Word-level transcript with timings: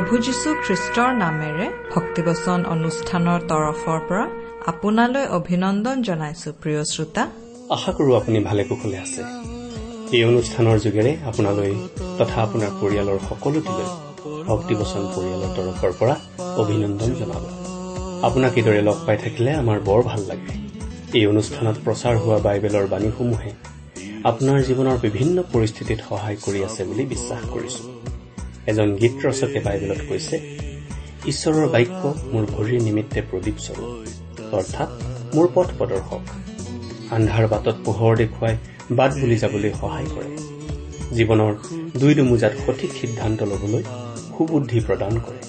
প্ৰভু 0.00 0.18
যীশু 0.26 0.50
খ্ৰীষ্টৰ 0.64 1.10
নামেৰে 1.24 1.66
ভক্তিবচন 1.94 2.60
অনুষ্ঠানৰ 2.74 3.40
তৰফৰ 3.50 3.98
পৰা 4.08 4.24
আপোনালৈ 4.72 5.24
অভিনন্দন 5.38 5.96
জনাইছো 6.08 6.48
প্ৰিয় 6.62 6.82
শ্ৰোতা। 6.92 7.22
আশা 7.76 7.92
কৰো 7.96 8.10
আপুনি 8.20 8.38
ভালে 8.48 8.62
কুশলে 8.68 8.96
আছে। 9.04 9.20
এই 10.16 10.22
অনুষ্ঠানৰ 10.30 10.76
যোগেৰে 10.84 11.12
আপোনালৈ 11.30 11.72
তথা 12.18 12.38
আপোনাৰ 12.46 12.70
পৰিয়ালৰ 12.80 13.18
সকলোটিলৈ 13.28 13.88
ভক্তিবচন 14.50 15.02
পৰিয়ালৰ 15.14 15.50
তৰফৰ 15.56 15.92
পৰা 16.00 16.14
অভিনন্দন 16.62 17.10
জনাব। 17.20 17.44
আপোনাক 18.28 18.52
এইদৰে 18.60 18.82
লগ 18.88 18.98
পাই 19.06 19.16
থাকিলে 19.24 19.50
আমাৰ 19.62 19.78
বৰ 19.88 20.00
ভাল 20.10 20.20
লাগে। 20.30 20.52
এই 21.18 21.24
অনুষ্ঠানত 21.32 21.76
প্ৰচাৰ 21.84 22.14
হোৱা 22.22 22.38
বাইবেলৰ 22.46 22.86
বাণীসমূহে 22.92 23.50
আপোনাৰ 24.30 24.58
জীৱনৰ 24.68 24.96
বিভিন্ন 25.06 25.36
পৰিস্থিতিত 25.52 25.98
সহায় 26.08 26.38
কৰি 26.44 26.60
আছে 26.68 26.82
বুলি 26.88 27.04
বিশ্বাস 27.14 27.42
কৰিছো। 27.54 27.99
এজন 28.66 28.88
গীত 28.96 29.14
ৰচকে 29.26 29.60
বাইবেলত 29.60 30.00
কৈছে 30.08 30.36
ঈশ্বৰৰ 31.26 31.66
বাক্য 31.68 32.02
মোৰ 32.32 32.44
ভৰিৰ 32.54 32.80
নিমিত্তে 32.82 33.20
প্ৰদীপ 33.30 33.56
স্বৰূপ 33.66 33.90
অৰ্থাৎ 34.54 34.90
মোৰ 35.34 35.46
পথ 35.54 35.68
প্ৰদৰ্শক। 35.78 36.22
আন্ধাৰ 37.10 37.46
বাটত 37.46 37.76
পোহৰ 37.84 38.16
দেখুৱাই 38.16 38.56
বাট 38.90 39.10
বুলি 39.20 39.36
যাবলৈ 39.36 39.70
সহায় 39.80 40.08
কৰে। 40.14 40.30
জীৱনৰ 41.16 41.52
দুই 42.00 42.14
দুমোজাত 42.14 42.52
সঠিক 42.66 42.90
সিদ্ধান্ত 42.92 43.42
ল'বলৈ 43.42 43.82
সুবুদ্ধি 44.36 44.80
প্ৰদান 44.86 45.14
কৰে। 45.26 45.42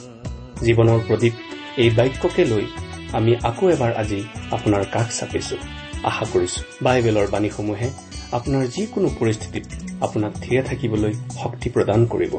জীৱনৰ 0.66 1.00
প্ৰদীপ 1.08 1.34
এই 1.78 1.90
বাক্যকে 1.90 2.44
লৈ 2.46 2.66
আমি 3.14 3.36
আকৌ 3.44 3.66
এবাৰ 3.70 3.92
আজি 3.94 4.20
আপোনাৰ 4.52 4.84
কাষ 4.94 5.08
চাপিছো। 5.20 5.58
আশা 6.04 6.26
কৰিছো 6.34 6.62
বাইবেলৰ 6.84 7.28
বাণীসমূহে 7.28 7.88
আপোনাৰ 8.32 8.64
যিকোনো 8.68 9.10
পৰিস্থিতিত 9.20 9.66
আপোনাক 10.02 10.32
থিৰে 10.42 10.62
থাকিবলৈ 10.64 11.14
শক্তি 11.14 11.70
প্ৰদান 11.70 12.06
কৰিব। 12.06 12.36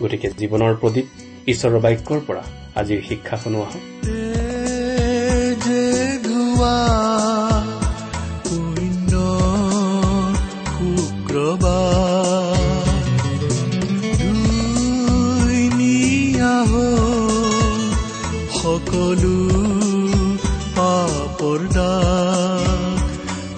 গতিকে 0.00 0.28
জীৱনৰ 0.38 0.72
প্ৰদীপ 0.80 1.06
ঈশ্বৰৰ 1.48 1.80
বাক্যৰ 1.80 2.20
পৰা 2.26 2.42
আজিৰ 2.76 3.00
শিক্ষা 3.08 3.36
শুনো 3.36 3.58
আহক 3.62 3.84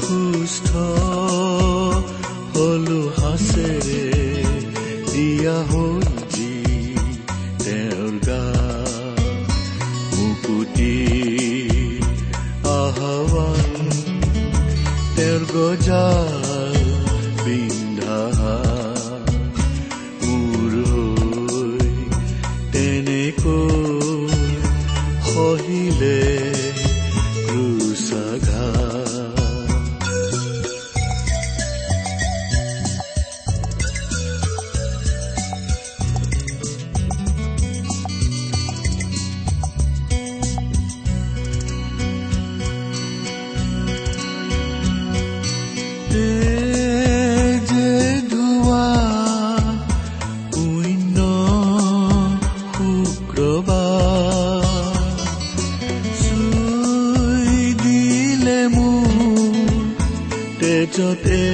সুস্থ 0.02 0.70
হলো 2.54 3.00
হাছেৰে 3.18 4.04
দিয়া 5.12 5.56
হ'ল 5.70 6.27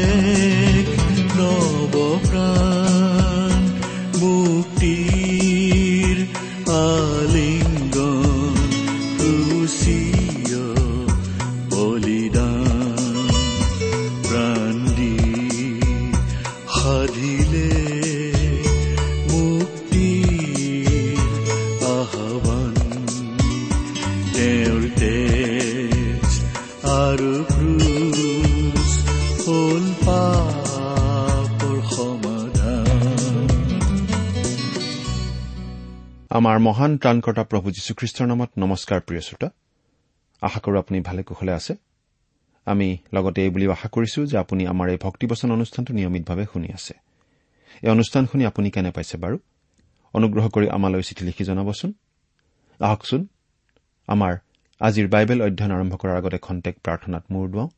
এক 0.04 0.86
নৱ 1.36 1.94
প্ৰাণ 2.26 3.60
মুক্তিৰ 4.18 6.16
আলিংগন 6.74 7.33
আমাৰ 36.44 36.58
মহান 36.58 36.98
ত্ৰাণকৰ্তা 36.98 37.44
প্ৰভু 37.44 37.70
যীশুখ্ৰীষ্টৰ 37.70 38.26
নামত 38.26 38.50
নমস্কাৰ 38.58 39.00
প্ৰিয় 39.00 39.20
শ্ৰোতা। 39.20 39.48
আশা 40.42 40.60
কৰো 40.60 40.78
আপুনি 40.78 41.00
ভালে 41.00 41.22
কুশলে 41.22 41.52
আছে। 41.52 41.74
আমি 42.64 42.98
লগতে 43.14 43.42
এই 43.42 43.50
বুলিও 43.50 43.70
আশা 43.70 43.88
কৰিছো 43.88 44.26
যে 44.26 44.36
আপুনি 44.38 44.66
আমাৰ 44.66 44.88
এই 44.88 44.98
ভক্তিবচন 45.02 45.52
অনুষ্ঠানটো 45.52 45.94
নিয়মিতভাৱে 45.94 46.44
শুনি 46.52 46.68
আছে। 46.74 46.94
এই 47.82 47.90
অনুষ্ঠান 47.90 48.26
শুনি 48.26 48.46
আপুনি 48.46 48.70
কেনে 48.70 48.90
পাইছে 48.90 49.16
বাৰু? 49.18 49.38
অনুগ্ৰহ 50.14 50.48
কৰি 50.48 50.68
আমালৈ 50.68 51.02
চিঠি 51.02 51.24
লিখি 51.24 51.44
জনাবচোন। 51.44 51.92
আহকচোন 52.80 53.28
আমাৰ 54.06 54.32
আজিৰ 54.80 55.08
বাইবেল 55.08 55.42
অধ্যয়ন 55.42 55.72
আৰম্ভ 55.72 55.96
কৰাৰ 55.96 56.16
আগতে 56.16 56.38
খন্তেক 56.38 56.74
প্ৰাৰ্থনাত 56.84 57.24
মূৰ 57.30 57.48
দুৱাওঁ। 57.48 57.68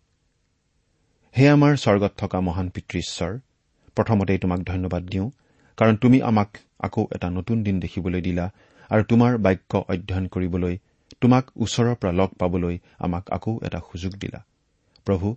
হে 1.38 1.48
আমাৰ 1.48 1.76
স্বৰ্গত 1.76 2.12
থকা 2.16 2.40
মহান 2.40 2.68
পিতৃ 2.68 2.98
ঈশ্বৰ 2.98 3.38
প্ৰথমতেই 3.96 4.38
তোমাক 4.38 4.60
ধন্যবাদ 4.62 5.02
দিওঁ 5.06 5.30
কাৰণ 5.76 5.96
তুমি 5.96 6.22
আমাক 6.22 6.58
আকৌ 6.80 7.02
এটা 7.14 7.28
নতুন 7.30 7.56
দিন 7.62 7.76
দেখিবলৈ 7.80 8.20
দিলা 8.20 8.46
আৰু 8.90 9.02
তোমাৰ 9.04 9.32
বাক্য 9.38 9.72
অধ্যয়ন 9.88 10.26
কৰিবলৈ 10.26 10.74
তোমাক 11.20 11.44
ওচৰৰ 11.56 11.94
পৰা 11.94 12.12
লগ 12.12 12.30
পাবলৈ 12.38 12.76
আমাক 12.98 13.24
আকৌ 13.30 13.52
এটা 13.66 13.80
সুযোগ 13.90 14.12
দিলা। 14.22 14.40
প্ৰভু 15.06 15.28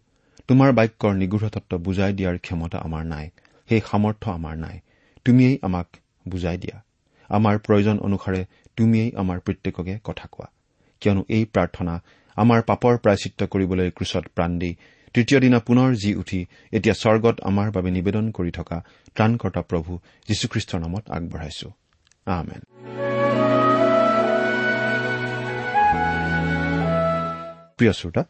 তোমাৰ 0.48 0.70
বাক্যৰ 0.74 1.14
নিগৃঢ় 1.16 1.50
তত্ব 1.50 1.72
বুজাই 1.78 2.12
দিয়াৰ 2.14 2.38
ক্ষমতা 2.38 2.78
আমাৰ 2.78 3.04
নাই 3.06 3.26
সেই 3.70 3.82
সামৰ্থ্য 3.90 4.28
আমাৰ 4.32 4.56
নাই 4.58 4.78
তুমিয়েই 5.26 5.58
আমাক 5.62 5.88
বুজাই 6.28 6.58
দিয়া। 6.58 6.78
আমাৰ 7.30 7.56
প্ৰয়োজন 7.58 7.98
অনুসাৰে 8.00 8.42
তুমিয়েই 8.78 9.12
আমাৰ 9.16 9.38
প্ৰত্যেককে 9.40 9.96
কথা 10.04 10.26
কোৱা। 10.32 10.48
কিয়নো 11.02 11.22
এই 11.30 11.44
প্ৰাৰ্থনা 11.46 11.94
আমাৰ 12.38 12.60
পাপৰ 12.62 12.94
প্ৰায়চিত্ৰ 12.98 13.44
কৰিবলৈ 13.48 13.90
ক্ৰুচত 13.92 14.26
প্ৰাণ 14.36 14.52
দি 14.60 14.72
তৃতীয় 15.14 15.40
দিনা 15.40 15.60
পুনৰ 15.60 15.90
জি 15.96 16.12
উঠি 16.16 16.46
এতিয়া 16.72 16.94
স্বৰ্গত 16.94 17.36
আমাৰ 17.42 17.68
বাবে 17.72 17.90
নিবেদন 17.92 18.26
কৰি 18.32 18.52
থকা 18.52 18.78
ত্ৰাণকৰ্তা 19.16 19.62
প্ৰভু 19.62 19.92
যীশুখ্ৰীষ্টৰ 20.28 20.80
নামত 20.80 21.04
আগবঢ়াইছো। 21.10 21.70
প্ৰিয় 27.78 27.94
শ্ৰোতা 27.94 28.24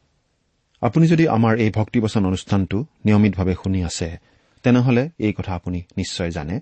আপুনি 0.81 1.07
যদি 1.07 1.27
আমাৰ 1.27 1.53
এই 1.57 1.71
ভক্তিবচন 1.71 2.25
অনুষ্ঠানটো 2.25 2.77
নিয়মিতভাৱে 3.05 3.55
শুনি 3.63 3.79
আছে 3.83 4.07
তেনেহলে 4.63 5.09
এই 5.19 5.33
কথা 5.33 5.51
আপুনি 5.55 5.79
নিশ্চয় 5.97 6.31
জানে 6.31 6.55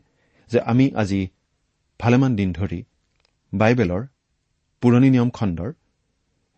যে 0.52 0.60
আমি 0.62 0.86
আজি 0.96 1.22
ভালেমান 2.00 2.36
দিন 2.36 2.50
ধৰি 2.54 2.84
বাইবেলৰ 3.54 4.04
পুৰণি 4.82 5.10
নিয়ম 5.10 5.30
খণ্ডৰ 5.30 5.72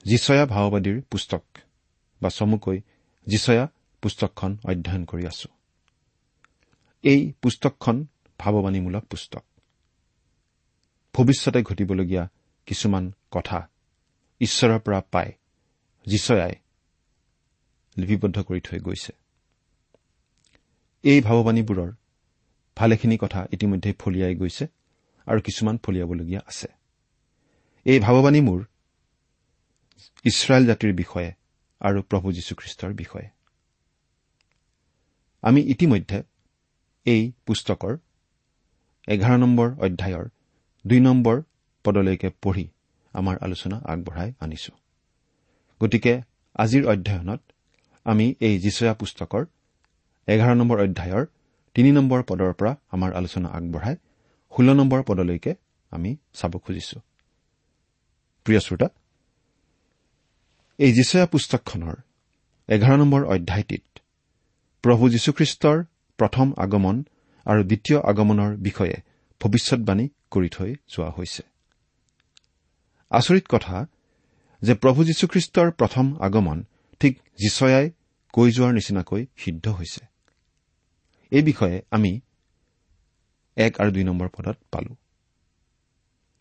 যিচয়া 0.05 0.45
ভাওবাদীৰ 0.45 1.01
পুস্তক 1.11 1.43
বা 2.21 2.29
চমুকৈ 2.29 2.77
যিচয়া 3.29 3.65
পুস্তকখন 4.01 4.51
অধ্যয়ন 4.65 5.03
কৰি 5.05 5.23
আছো। 5.27 5.49
এই 7.03 7.21
পুস্তকখন 7.41 7.95
ভাৱবাণীমূলক 8.39 9.03
পুস্তক। 9.05 9.43
ভৱিষ্যতে 11.15 11.59
ঘটিবলগীয়া 11.63 12.23
কিছুমান 12.67 13.03
কথা 13.31 13.59
ঈশ্বৰৰ 14.41 14.79
পৰা 14.79 14.99
পাই 15.11 15.29
যিচয়াই 16.07 16.53
লিপিবদ্ধ 17.97 18.37
কৰি 18.47 18.61
থৈ 18.61 18.79
গৈছে। 18.79 19.13
এই 21.03 21.19
ভাৱবাণীবোৰৰ 21.21 21.89
ভালেখিনি 22.77 23.17
কথা 23.17 23.41
ইতিমধ্যে 23.51 23.91
ফলিয়াই 23.99 24.35
গৈছে 24.35 24.65
আৰু 25.27 25.39
কিছুমান 25.41 25.75
ফলিয়াবলগীয়া 25.77 26.41
আছে। 26.47 26.67
এই 27.85 27.99
ভাৱবাণী 27.99 28.41
মোৰ 28.41 28.59
ইছৰাইল 30.25 30.63
জাতিৰ 30.67 30.93
বিষয়ে 30.93 31.29
আৰু 31.81 32.01
প্ৰভু 32.01 32.31
যীশুখ্ৰীষ্টৰ 32.31 32.93
বিষয়ে। 32.93 33.27
আমি 35.43 35.61
ইতিমধ্যে 35.61 36.23
এই 37.05 37.31
পুস্তকৰ 37.45 37.97
এঘাৰ 39.07 39.37
নম্বৰ 39.37 39.67
অধ্যায়ৰ 39.79 40.25
দুই 40.85 40.99
নম্বৰ 40.99 41.41
পদলৈকে 41.85 42.29
পঢ়ি 42.43 42.65
আমাৰ 43.13 43.35
আলোচনা 43.41 43.77
আগবঢ়াই 43.85 44.33
আনিছো। 44.39 44.71
গতিকে 45.81 46.13
আজিৰ 46.55 46.83
অধ্যয়নত 46.87 47.41
আমি 48.05 48.35
এই 48.39 48.59
যিচয়া 48.59 48.93
পুস্তকৰ 48.93 49.45
এঘাৰ 50.27 50.53
নম্বৰ 50.55 50.77
অধ্যায়ৰ 50.79 51.25
তিনি 51.75 51.91
নম্বৰ 51.91 52.23
পদৰ 52.23 52.53
পৰা 52.53 52.71
আমাৰ 52.91 53.13
আলোচনা 53.13 53.49
আগবঢ়াই 53.49 53.95
ষোল্ল 54.51 54.69
নম্বৰ 54.73 55.03
পদলৈকে 55.03 55.51
আমি 55.91 56.17
চাব 56.33 56.53
খুজিছো। 56.57 56.97
প্ৰিয় 58.45 58.59
শ্ৰোতা 58.59 58.87
এই 60.79 60.93
যিচয়া 60.93 61.25
পুস্তকখনৰ 61.25 61.95
এঘাৰ 62.69 62.97
নম্বৰ 62.97 63.21
অধ্যায়টিত 63.25 63.85
প্ৰভু 64.83 65.09
যীশুখ্ৰীষ্টৰ 65.09 65.77
প্ৰথম 66.17 66.53
আগমন 66.57 67.03
আৰু 67.45 67.63
দ্বিতীয় 67.63 67.99
আগমনৰ 67.99 68.57
বিষয়ে 68.57 68.95
ভৱিষ্যৎবাণী 69.41 70.09
কৰি 70.31 70.49
থৈ 70.49 70.75
যোৱা 70.87 71.09
হৈছে। 71.09 71.43
আচৰিত 73.11 73.45
কথা 73.49 73.85
যে 74.61 74.73
প্ৰভু 74.73 75.03
যীশুখ্ৰীষ্টৰ 75.03 75.71
প্ৰথম 75.71 76.05
আগমন 76.17 76.63
ঠিক 76.99 77.13
যিচয়াই 77.17 77.91
কৈ 78.33 78.51
যোৱাৰ 78.51 78.73
নিচিনাকৈ 78.73 79.25
সিদ্ধ 79.37 79.67
হৈছে। 79.67 80.01
এই 81.31 81.41
বিষয়ে 81.41 81.81
আমি 81.91 82.21
এক 83.57 83.81
আৰু 83.81 83.91
দুই 83.91 84.03
নম্বৰ 84.03 84.27
পদত 84.29 84.57
পালো। 84.71 84.95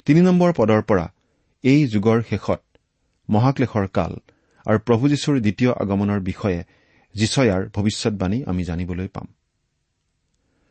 তিনি 0.05 0.21
নম্বৰ 0.21 0.53
পদৰ 0.53 0.83
পৰা 0.83 1.07
এই 1.63 1.87
যুগৰ 1.87 2.23
শেষত 2.23 2.61
মহাক্লেশৰ 3.29 3.89
কাল 3.89 4.13
আৰু 4.67 4.79
প্ৰভু 4.79 5.09
যীশুৰ 5.09 5.41
দ্বিতীয় 5.41 5.73
আগমনৰ 5.73 6.21
বিষয়ে 6.21 6.65
যিচয়াৰ 7.15 7.69
ভৱিষ্যৎবাণী 7.69 8.45
আমি 8.45 8.65
জানিবলৈ 8.65 9.09
পাম। 9.09 9.27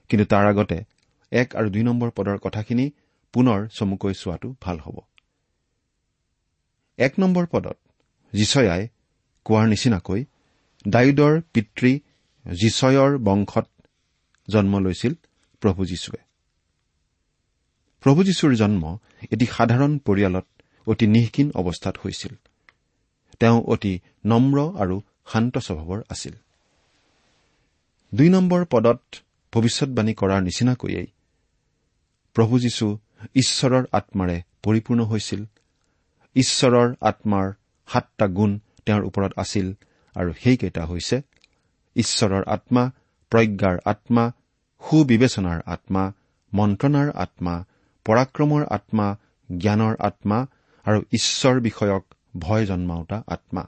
কিন্তু 0.10 0.26
তাৰ 0.26 0.46
আগতে 0.48 0.84
এক 1.32 1.56
আৰু 1.56 1.70
দুই 1.70 1.84
নম্বৰ 1.84 2.12
পদৰ 2.16 2.38
কথাখিনি 2.38 2.92
পুনৰ 3.34 3.68
চমুকৈ 3.68 4.14
চোৱাটো 4.14 4.56
ভাল 4.62 4.80
হ'ব। 4.80 4.98
এক 6.98 7.14
নম্বৰ 7.20 7.46
পদত 7.46 7.78
যিচয়াই 8.34 8.88
কোৱাৰ 9.46 9.68
নিচিনাকৈ 9.68 10.26
ডায়ুদৰ 10.88 11.42
পিতৃ 11.54 12.00
যিচয়ৰ 12.46 13.18
বংশত 13.18 13.68
জন্ম 14.50 14.80
লৈছিল 14.80 15.14
প্ৰভু 15.62 15.86
যীশুৱে। 15.86 16.18
প্ৰভু 18.02 18.24
যীশুৰ 18.24 18.56
জন্ম 18.56 18.98
এটি 19.32 19.46
সাধাৰণ 19.46 19.98
পৰিয়ালত 19.98 20.57
অতি 20.88 21.06
নিঃকীন 21.08 21.48
অৱস্থাত 21.56 21.96
হৈছিল। 22.04 22.34
তেওঁ 23.40 23.60
অতি 23.74 23.94
নম্ৰ 24.26 24.58
আৰু 24.82 24.96
শান্ত 25.32 25.54
স্বভাৱৰ 25.58 26.00
আছিল। 26.10 26.34
দুই 28.12 28.30
নম্বৰ 28.30 28.62
পদত 28.66 29.02
ভৱিষ্যৎবাণী 29.54 30.14
কৰাৰ 30.14 30.42
নিচিনাকৈয়ে 30.42 31.04
প্ৰভু 32.36 32.54
যীশু 32.60 32.88
ঈশ্বৰৰ 33.36 33.84
আত্মাৰে 33.92 34.38
পৰিপূৰ্ণ 34.64 35.02
হৈছিল। 35.04 35.42
ঈশ্বৰৰ 36.36 36.90
আত্মাৰ 37.02 37.48
সাতটা 37.88 38.26
গুণ 38.28 38.52
তেওঁৰ 38.86 39.04
ওপৰত 39.04 39.32
আছিল 39.38 39.68
আৰু 40.16 40.32
সেইকেইটা 40.44 40.84
হৈছে 40.86 41.18
ঈশ্বৰৰ 41.96 42.44
আত্মা 42.48 42.84
প্ৰজ্ঞাৰ 43.32 43.78
আত্মা 43.86 44.24
সুবিবেচনাৰ 44.82 45.60
আত্মা 45.66 46.04
মন্ত্ৰণাৰ 46.54 47.10
আত্মা 47.16 47.56
পৰাক্ৰমৰ 48.06 48.64
আত্মা 48.70 49.08
জ্ঞানৰ 49.50 49.96
আত্মা 50.00 50.38
আৰু 50.88 51.04
ঈশ্বৰ 51.12 51.60
বিষয়ক 51.60 52.04
ভয় 52.38 52.66
জন্মাওতা 52.66 53.24
আত্মা। 53.28 53.64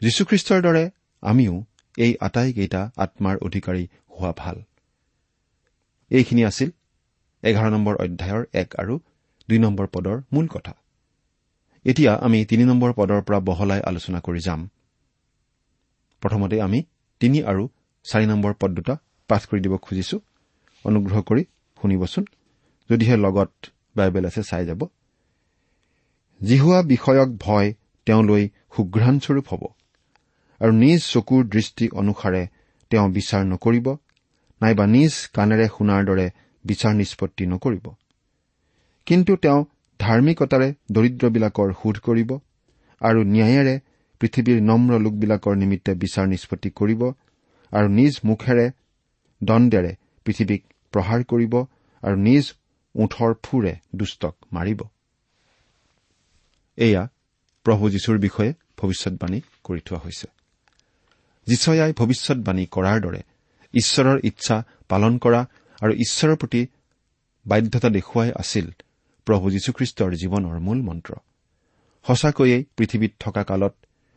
যীশুখ্ৰীষ্টৰ 0.00 0.62
দৰে 0.62 0.90
আমিও 1.22 1.64
এই 1.98 2.16
আটাইকেইটা 2.20 2.90
আত্মাৰ 2.96 3.36
অধিকাৰী 3.36 3.88
হোৱা 4.10 4.32
ভাল। 4.36 4.62
এইখিনি 6.10 6.44
আছিল 6.44 6.70
এঘাৰ 7.42 7.70
নম্বৰ 7.70 7.96
অধ্যায়ৰ 7.96 8.44
এক 8.52 8.76
আৰু 8.76 9.00
দুই 9.48 9.58
নম্বৰ 9.58 9.86
পদৰ 9.86 10.22
মূল 10.32 10.46
কথা। 10.46 10.74
এতিয়া 11.84 12.14
আমি 12.14 12.44
তিনি 12.44 12.64
নম্বৰ 12.64 12.92
পদৰ 12.92 13.22
পৰা 13.22 13.40
বহলাই 13.40 13.80
আলোচনা 13.80 14.20
কৰি 14.20 14.40
যাম। 14.44 14.68
প্ৰথমতে 16.20 16.62
আমি 16.62 16.82
তিনি 17.20 17.42
আৰু 17.42 17.68
চাৰি 18.04 18.26
নম্বৰ 18.26 18.54
পদ 18.54 18.70
দুটা 18.70 18.96
পাঠ 19.28 19.46
কৰি 19.46 19.60
দিব 19.60 19.76
খুজিছো। 19.76 20.20
অনুগ্ৰহ 20.84 21.22
কৰি 21.22 21.44
শুনিবচোন। 21.82 22.24
যদিহে 22.90 23.16
লগত 23.16 23.52
বাইবেল 23.96 24.24
আছে 24.24 24.42
চাই 24.42 24.66
যাব। 24.66 24.84
জিহুৱা 26.40 26.80
বিষয়ক 26.92 27.30
ভয় 27.44 27.68
তেওঁলৈ 28.06 28.44
সুঘ্ৰাণস্বৰূপ 28.74 29.46
হ'ব। 29.52 29.62
আৰু 30.60 30.72
নিজ 30.84 31.00
চকুৰ 31.12 31.42
দৃষ্টি 31.54 31.86
অনুসাৰে 32.00 32.42
তেওঁ 32.90 33.08
বিচাৰ 33.16 33.42
নকৰিব 33.52 33.86
নাইবা 34.60 34.84
নিজ 34.96 35.12
কাণেৰে 35.36 35.66
শুনাৰ 35.76 36.02
দৰে 36.08 36.26
বিচাৰ 36.64 36.92
নিষ্পত্তি 37.00 37.44
নকৰিব। 37.52 37.86
কিন্তু 39.06 39.32
তেওঁ 39.44 39.60
ধাৰ্মিকতাৰে 40.00 40.68
দৰিদ্ৰবিলাকৰ 40.96 41.68
সোধ 41.80 41.96
কৰিব 42.06 42.30
আৰু 43.00 43.20
ন্যায়েৰে 43.34 43.74
পৃথিৱীৰ 44.20 44.58
নম্ৰ 44.70 44.92
লোকবিলাকৰ 45.04 45.54
নিমিত্তে 45.62 45.92
বিচাৰ 46.02 46.26
নিষ্পত্তি 46.34 46.70
কৰিব 46.78 47.02
আৰু 47.72 47.88
নিজ 47.98 48.12
মুখেৰে 48.28 48.66
দণ্ডেৰে 49.40 49.92
পৃথিৱীক 50.26 50.62
প্ৰহাৰ 50.92 51.20
কৰিব 51.30 51.54
আৰু 52.02 52.16
নিজ 52.28 52.44
ওঠৰ 52.94 53.30
ফুৰে 53.44 53.72
দুষ্টক 53.94 54.34
মাৰিব। 54.52 54.80
এয়া 56.76 57.08
প্ৰভু 57.64 57.90
যীশুৰ 57.90 58.18
বিষয়ে 58.18 58.52
ভৱিষ্যৎবাণী 58.78 59.40
কৰি 59.64 59.80
থোৱা 59.80 60.00
হৈছে। 60.04 60.26
যীচয়াই 61.46 61.92
ভৱিষ্যৎবাণী 61.92 62.66
কৰাৰ 62.70 63.00
দৰে 63.00 63.22
ঈশ্বৰৰ 63.74 64.20
ইচ্ছা 64.24 64.62
পালন 64.88 65.18
কৰা 65.18 65.46
আৰু 65.80 65.92
ঈশ্বৰৰ 65.92 66.36
প্ৰতি 66.36 66.66
বাধ্যতা 67.46 67.88
দেখুৱাই 67.88 68.32
আছিল 68.36 68.70
প্ৰভু 69.26 69.50
যীশুখ্ৰীষ্টৰ 69.50 70.14
জীৱনৰ 70.14 70.58
মূল 70.58 70.82
মন্ত্ৰ। 70.82 71.14
সঁচাকৈয়ে 72.06 72.64
পৃথিৱীত 72.76 73.12
থকা 73.20 73.44
কালত 73.44 73.74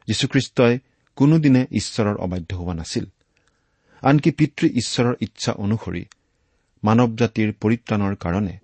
যীশুখ্ৰীষ্টই 0.07 0.79
কোনোদিনে 1.15 1.65
ঈশ্বৰৰ 1.71 2.15
অবাধ্য 2.15 2.55
হোৱা 2.55 2.73
নাছিল। 2.73 3.05
আনকি 4.01 4.31
পিতৃ 4.31 4.67
ঈশ্বৰৰ 4.67 5.15
ইচ্ছা 5.21 5.51
অনুসৰি 5.51 6.05
মানৱ 6.83 7.15
জাতিৰ 7.15 7.53
পৰিত্ৰাণৰ 7.61 8.15
কাৰণে 8.15 8.59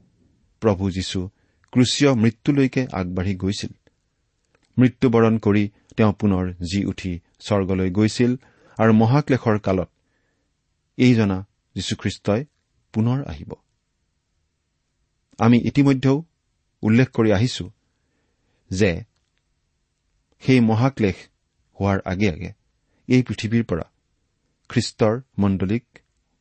প্ৰভু 0.62 0.92
যীশু 0.92 1.30
ক্ৰুচীয় 1.72 2.14
মৃত্যুলৈকে 2.14 2.88
আগবাঢ়ি 2.94 3.36
গৈছিল। 3.36 3.72
মৃত্যুবৰণ 4.78 5.36
কৰি 5.46 5.64
তেওঁ 5.98 6.14
পুনৰ 6.20 6.46
জি 6.70 6.80
উঠি 6.92 7.14
স্বৰ্গলৈ 7.46 7.90
গৈছিল 7.98 8.32
আৰু 8.78 8.92
মহাক্লেশৰ 9.02 9.58
কালত 9.60 9.90
এই 10.98 11.14
জনা 11.16 11.38
যীশুখ্ৰীষ্টই 11.76 12.42
পুনৰ 12.94 13.20
আহিব। 13.32 13.52
আমি 15.40 15.58
ইতিমধ্যেও 15.70 16.18
উল্লেখ 16.84 17.08
কৰি 17.18 17.30
আহিছো 17.38 17.66
যে 18.72 18.92
সেই 20.44 20.60
মহাক্লেশ 20.70 21.18
হোৱাৰ 21.78 22.00
আগে 22.12 22.28
আগে 22.36 22.50
এই 23.08 23.22
পৃথিৱীৰ 23.28 23.64
পৰা 23.70 23.86
খ্ৰীষ্টৰ 24.70 25.14
মণ্ডলীক 25.40 25.86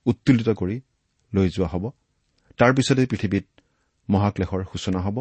উত্তোলিত 0.07 0.49
কৰি 0.61 0.77
লৈ 1.33 1.49
যোৱা 1.49 1.69
হ'ব। 1.73 1.85
তাৰ 2.59 2.71
পিছতে 2.77 3.03
পৃথিৱীত 3.07 3.47
মহাক্লেশৰ 4.09 4.63
সূচনা 4.73 5.01
হ'ব 5.07 5.17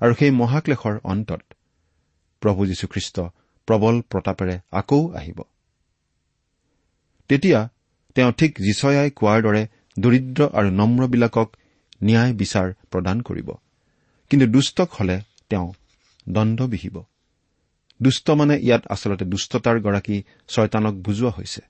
আৰু 0.00 0.12
সেই 0.18 0.32
মহাক্লেশৰ 0.40 0.94
অন্তত 1.12 1.42
প্ৰভু 2.42 2.66
যীশুখ্ৰীষ্ট 2.66 3.16
প্ৰবল 3.68 3.94
প্ৰতাপেৰে 4.10 4.56
আকৌ 4.70 5.00
আহিব। 5.14 5.38
তেতিয়া 7.28 7.68
তেওঁ 8.14 8.32
ঠিক 8.32 8.52
যিচয়াই 8.60 9.10
কোৱাৰ 9.10 9.42
দৰে 9.42 9.62
দৰিদ্ৰ 9.98 10.40
আৰু 10.52 10.68
নম্ৰবিলাকক 10.70 11.48
ন্যায় 12.04 12.32
বিচাৰ 12.32 12.66
প্ৰদান 12.90 13.20
কৰিব। 13.20 13.48
কিন্তু 14.30 14.46
দুষ্টক 14.46 14.90
হলে 14.92 15.16
তেওঁ 15.50 15.72
দণ্ড 16.28 16.62
বিহিব। 16.62 16.96
দুষ্ট 18.02 18.30
মানে 18.30 18.54
ইয়াত 18.58 18.82
আচলতে 18.86 19.24
দুষ্টতাৰ 19.24 19.80
গৰাকী 19.80 20.16
ছয়তানক 20.48 20.94
বুজোৱা 20.94 21.30
হৈছে। 21.30 21.60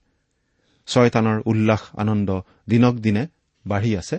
ছয়তানৰ 0.87 1.37
উল্লাস 1.45 1.83
আনন্দ 1.97 2.29
দিনক 2.69 2.95
দিনে 2.95 3.27
বাঢ়ি 3.65 3.91
আছে 3.97 4.17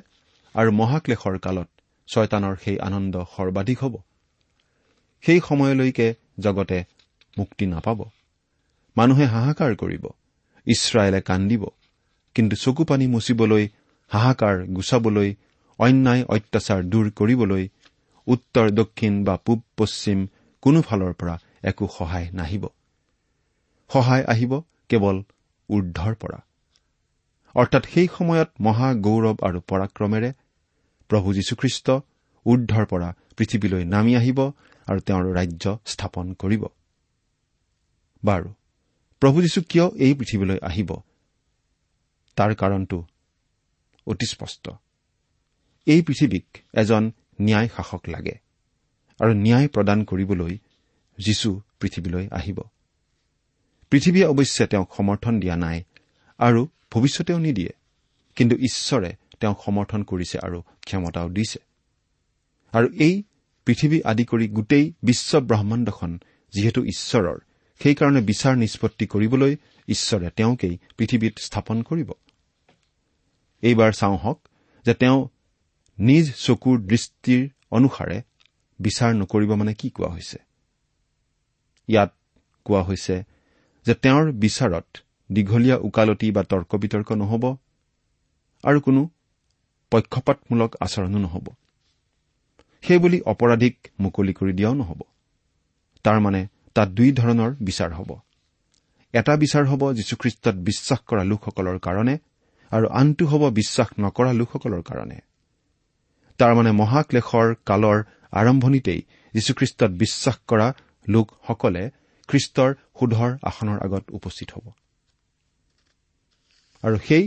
আৰু 0.54 0.70
মহাক্লেশৰ 0.72 1.38
কালত 1.38 1.68
ছয়তানৰ 2.08 2.54
সেই 2.64 2.78
আনন্দ 2.78 3.14
সৰ্বাধিক 3.36 3.78
হ'ব। 3.78 3.94
সেই 5.24 5.40
সময়লৈকে 5.48 6.14
জগতে 6.40 6.84
মুক্তি 7.38 7.66
নাপাব। 7.66 8.04
মানুহে 8.96 9.24
হাহাকাৰ 9.24 9.76
কৰিব। 9.76 10.06
ইছৰাইলে 10.66 11.20
কান্দিব। 11.20 11.66
কিন্তু 12.34 12.56
চকু 12.56 12.84
পানী 12.84 13.06
মুচিবলৈ 13.06 13.68
হাহাকাৰ 14.08 14.66
গুচাবলৈ 14.66 15.34
অন্যায় 15.78 16.24
অত্যাচাৰ 16.24 16.82
দূৰ 16.82 17.10
কৰিবলৈ 17.10 17.68
উত্তৰ 18.26 18.70
দক্ষিণ 18.70 19.24
বা 19.24 19.36
পূব 19.36 19.62
পশ্চিম 19.76 20.28
কোনোফালৰ 20.62 21.12
পৰা 21.12 21.38
একো 21.62 21.88
সহায় 21.98 22.30
নাহিব। 22.32 22.68
সহায় 23.92 24.24
আহিব 24.24 24.60
কেৱল 24.88 25.22
ঊৰ্ধৰ 25.68 26.14
পৰা। 26.14 26.38
অৰ্থাৎ 27.54 27.84
সেই 27.86 28.08
সময়ত 28.18 28.50
মহা 28.60 28.94
গৌৰৱ 28.94 29.36
আৰু 29.42 29.60
পৰাক্ৰমেৰে 29.60 30.32
প্ৰভু 31.08 31.34
যীশুখ্ৰীষ্ট 31.34 31.90
ঊৰ্ধৰ 32.46 32.86
পৰা 32.86 33.14
পৃথিৱীলৈ 33.36 33.84
নামি 33.84 34.16
আহিব 34.16 34.50
আৰু 34.88 35.00
তেওঁৰ 35.00 35.24
ৰাজ্য 35.34 35.78
স্থাপন 35.86 36.32
কৰিব। 36.32 36.64
বাৰু 38.24 38.48
প্ৰভু 39.22 39.42
যীশু 39.42 39.60
কিয় 39.68 39.86
এই 39.96 40.14
পৃথিৱীলৈ 40.14 40.58
আহিব? 40.62 40.90
তাৰ 42.36 42.54
কাৰণটো 42.54 42.98
অতি 44.06 44.26
স্পষ্ট। 44.26 44.70
এই 45.86 46.02
পৃথিৱীক 46.02 46.44
এজন 46.74 47.10
ন্যায় 47.40 47.68
শাসক 47.68 48.02
লাগে 48.08 48.36
আৰু 49.20 49.32
ন্যায় 49.32 49.68
প্ৰদান 49.68 50.04
কৰিবলৈ 50.04 50.58
যীশু 51.18 51.60
পৃথিৱীলৈ 51.80 52.28
আহিব। 52.28 52.58
পৃথিৱীয়ে 53.90 54.26
অৱশ্যে 54.26 54.66
তেওঁক 54.66 54.94
সমৰ্থন 54.94 55.40
দিয়া 55.40 55.56
নাই 55.56 55.82
আৰু 56.38 56.68
ভৱিষ্যতেও 56.90 57.38
নিদিয়ে 57.38 57.72
কিন্তু 58.36 58.56
ঈশ্বৰে 58.56 59.10
তেওঁক 59.40 59.58
সমৰ্থন 59.64 60.02
কৰিছে 60.02 60.38
আৰু 60.38 60.60
ক্ষমতাও 60.60 61.28
দিছে। 61.28 61.58
আৰু 62.72 62.88
এই 62.92 63.22
পৃথিৱী 63.68 63.98
আদি 64.02 64.24
কৰি 64.24 64.46
গোটেই 64.48 64.84
বিশ্ব 65.02 65.40
ব্ৰহ্মাণ্ডখন 65.40 66.12
যিহেতু 66.52 66.80
ঈশ্বৰৰ 66.84 67.38
সেইকাৰণে 67.80 68.20
বিচাৰ 68.20 68.54
নিষ্পত্তি 68.56 69.06
কৰিবলৈ 69.06 69.52
ঈশ্বৰে 69.88 70.28
তেওঁকেই 70.36 70.78
পৃথিৱীত 70.96 71.34
স্থাপন 71.38 71.82
কৰিব। 71.82 72.10
এইবাৰ 73.62 73.92
চাওঁ 73.92 74.16
হওক 74.16 74.48
যে 74.86 74.94
তেওঁ 74.94 75.28
নিজ 75.98 76.32
চকুৰ 76.36 76.76
দৃষ্টিৰ 76.80 77.42
অনুসাৰে 77.70 78.18
বিচাৰ 78.80 79.10
নকৰিব 79.14 79.50
মানে 79.54 79.74
কি 79.74 79.90
কোৱা 79.90 80.08
হৈছে? 80.08 80.38
ইয়াত 81.88 82.10
কোৱা 82.64 82.82
হৈছে 82.82 83.16
যে 83.86 83.94
তেওঁৰ 83.94 84.32
বিচাৰত 84.32 84.86
দীঘলীয়া 85.32 85.76
ওকালতি 85.76 86.28
বা 86.30 86.42
তৰ্ক 86.42 86.70
বিতৰ্ক 86.74 87.12
নহ'ব 87.12 87.44
আৰু 88.64 88.78
কোনো 88.80 89.08
পক্ষপাতমূলক 89.92 90.70
আচৰণো 90.80 91.18
নহ'ব। 91.18 91.46
সেইবুলি 92.82 93.18
অপৰাধীক 93.20 93.88
মুকলি 94.00 94.32
কৰি 94.32 94.52
দিয়াও 94.52 94.74
নহ'ব। 94.74 95.00
তাৰমানে 96.04 96.46
তাত 96.74 96.88
দুই 96.88 97.12
ধৰণৰ 97.12 97.50
বিচাৰ 97.60 97.90
হ'ব। 97.92 98.10
এটা 99.14 99.36
বিচাৰ 99.36 99.64
হ'ব 99.66 99.82
যীশুখ্ৰীষ্টত 99.92 100.54
বিশ্বাস 100.68 101.00
কৰা 101.00 101.22
লোকসকলৰ 101.24 101.78
কাৰণে 101.78 102.14
আৰু 102.72 102.86
আনটো 102.90 103.24
হ'ব 103.26 103.42
বিশ্বাস 103.50 103.88
নকৰা 104.00 104.32
লোকসকলৰ 104.32 104.82
কাৰণে। 104.82 105.18
তাৰমানে 106.38 106.70
মহাক্লেশৰ 106.72 107.54
কালৰ 107.66 107.98
আৰম্ভণিতেই 108.32 109.00
যীশুখ্ৰীষ্টত 109.34 109.90
বিশ্বাস 109.90 110.36
কৰা 110.48 110.66
লোকসকলে 111.08 111.90
খ্ৰীষ্টৰ 112.28 112.70
সুধৰ 112.98 113.30
আসনৰ 113.42 113.78
আগত 113.84 114.04
উপস্থিত 114.10 114.48
হ'ব। 114.52 114.66
আৰু 116.82 116.96
সেই 116.98 117.24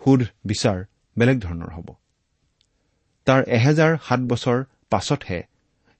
সুধ 0.00 0.20
বিচাৰ 0.44 0.78
বেলেগ 1.18 1.38
ধৰণৰ 1.40 1.70
হ'ব। 1.72 1.88
তাৰ 3.26 3.40
এহেজাৰ 3.46 3.92
সাত 4.08 4.20
বছৰ 4.20 4.64
পাছতহে 4.90 5.38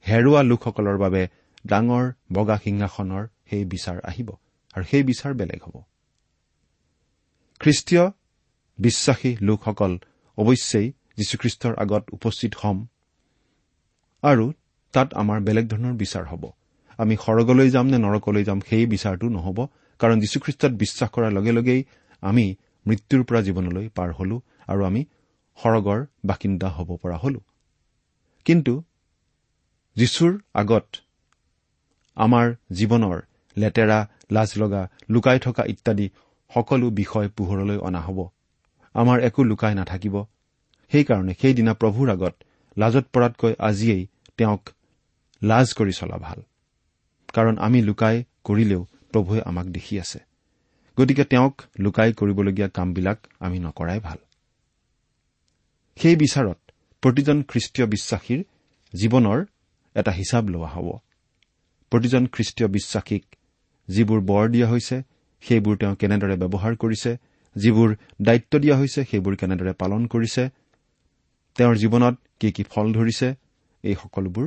হেৰুৱা 0.04 0.42
লোকসকলৰ 0.42 0.96
বাবে 0.98 1.22
ডাঙৰ 1.66 2.04
বগা 2.32 2.56
সিংহাসনৰ 2.64 3.24
সেই 3.50 3.64
বিচাৰ 3.64 3.98
আহিব 4.04 4.28
আৰু 4.74 4.84
সেই 4.90 5.02
বিচাৰ 5.02 5.32
বেলেগ 5.34 5.60
হ'ব। 5.64 5.76
খ্ৰীষ্টীয় 7.60 8.04
বিশ্বাসী 8.78 9.30
লোকসকল 9.40 9.92
অৱশ্যেই 10.38 10.86
যীশুখ্ৰীষ্টৰ 11.16 11.74
আগত 11.76 12.04
উপস্থিত 12.12 12.52
হ'ম 12.62 12.78
আৰু 14.22 14.52
তাত 14.94 15.08
আমাৰ 15.14 15.38
বেলেগ 15.40 15.66
ধৰণৰ 15.68 15.94
বিচাৰ 15.94 16.24
হ'ব। 16.24 16.44
আমি 16.98 17.14
সৰগলৈ 17.16 17.68
যাম 17.70 17.86
নে 17.86 17.98
নৰকলৈ 17.98 18.44
যাম 18.44 18.58
সেই 18.60 18.86
বিচাৰটো 18.86 19.26
নহ'ব 19.28 19.58
কাৰণ 20.00 20.16
যীশুখ্ৰীষ্টত 20.20 20.72
বিশ্বাস 20.72 21.08
কৰাৰ 21.10 21.32
লগে 21.32 21.52
লগেই 21.52 21.80
আমি 22.22 22.46
মৃত্যুৰ 22.86 23.22
পৰা 23.24 23.40
জীৱনলৈ 23.42 23.86
পাৰ 23.88 24.10
হলো 24.12 24.36
আৰু 24.66 24.80
আমি 24.84 25.02
সৰগৰ 25.58 26.00
বাসিন্দা 26.24 26.68
হ'ব 26.68 26.96
পৰা 27.02 27.16
হলো। 27.18 27.40
কিন্তু 28.44 28.82
যীশুৰ 29.96 30.38
আগত 30.54 30.86
আমাৰ 32.16 32.54
জীৱনৰ 32.72 33.20
লেতেৰা 33.56 34.08
লাজ 34.32 34.50
লগা 34.56 34.88
লুকাই 35.10 35.38
থকা 35.38 35.62
ইত্যাদি 35.66 36.08
সকলো 36.54 36.90
বিষয় 36.90 37.28
পোহৰলৈ 37.28 37.76
অনা 37.76 38.00
হ'ব। 38.00 38.28
আমাৰ 38.94 39.20
একো 39.20 39.44
লুকাই 39.44 39.74
নাথাকিব। 39.74 40.24
সেইকাৰণে 40.92 41.34
সেইদিনা 41.40 41.72
প্ৰভুৰ 41.74 42.10
আগত 42.10 42.34
লাজত 42.78 43.04
পৰাতকৈ 43.12 43.54
আজিয়েই 43.58 44.06
তেওঁক 44.36 44.70
লাজ 45.42 45.74
কৰি 45.74 45.92
চলা 45.92 46.16
ভাল। 46.16 46.42
কাৰণ 47.34 47.58
আমি 47.58 47.82
লুকাই 47.82 48.24
কৰিলেও 48.44 48.86
প্ৰভুৱে 49.12 49.40
আমাক 49.40 49.66
দেখি 49.66 50.00
আছে। 50.00 50.18
গতিকে 50.98 51.24
তেওঁক 51.24 51.62
লুকাই 51.78 52.12
কৰিবলগীয়া 52.12 52.68
কামবিলাক 52.68 53.18
আমি 53.40 53.58
নকৰাই 53.58 54.00
ভাল। 54.00 54.18
সেই 55.96 56.16
বিচাৰত 56.16 56.67
প্ৰতিজন 57.02 57.38
খ্ৰীষ্টীয় 57.42 57.86
বিশ্বাসীৰ 57.86 58.40
জীৱনৰ 58.92 59.38
এটা 59.96 60.12
হিচাপ 60.12 60.44
লোৱা 60.44 60.68
হ'ব। 60.68 60.88
প্ৰতিজন 61.92 62.22
খ্ৰীষ্টীয় 62.26 62.68
বিশ্বাসীক 62.68 63.24
যিবোৰ 63.88 64.20
বৰ 64.20 64.44
দিয়া 64.48 64.66
হৈছে 64.68 64.96
সেইবোৰ 65.42 65.74
তেওঁ 65.76 65.94
কেনেদৰে 65.94 66.36
ব্যৱহাৰ 66.42 66.74
কৰিছে 66.76 67.10
যিবোৰ 67.56 67.88
দায়িত্ব 68.22 68.52
দিয়া 68.58 68.76
হৈছে 68.76 69.00
সেইবোৰ 69.10 69.34
কেনেদৰে 69.36 69.72
পালন 69.72 70.02
কৰিছে 70.06 70.42
তেওঁৰ 71.56 71.76
জীৱনত 71.76 72.14
কি 72.40 72.48
কি 72.52 72.62
ফল 72.62 72.86
ধৰিছে 72.92 73.28
এই 73.84 73.94
সকলোবোৰ 73.94 74.46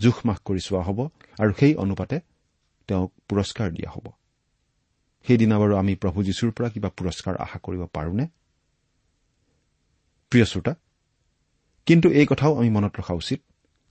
জোখমাখ 0.00 0.38
কৰি 0.44 0.60
চোৱা 0.60 0.82
হ'ব 0.82 0.98
আৰু 1.38 1.52
সেই 1.58 1.74
অনুপাতে 1.74 2.16
তেওঁক 2.88 3.10
পুৰস্কাৰ 3.28 3.68
দিয়া 3.70 3.90
হ'ব। 3.90 4.06
সেইদিনা 5.26 5.56
বাৰু 5.58 5.74
আমি 5.76 5.92
প্ৰভু 5.94 6.18
যীশুৰ 6.22 6.50
পৰা 6.56 6.68
কিবা 6.68 6.90
পুৰস্কাৰ 6.98 7.34
আশা 7.44 7.58
কৰিব 7.62 7.82
পাৰোনে? 7.86 8.24
প্ৰিয় 10.32 10.44
শ্ৰোতা 10.44 10.72
কিন্তু 11.86 12.10
এই 12.10 12.26
কথাও 12.26 12.58
আমি 12.58 12.70
মনত 12.70 12.96
ৰখা 12.98 13.14
উচিত 13.14 13.40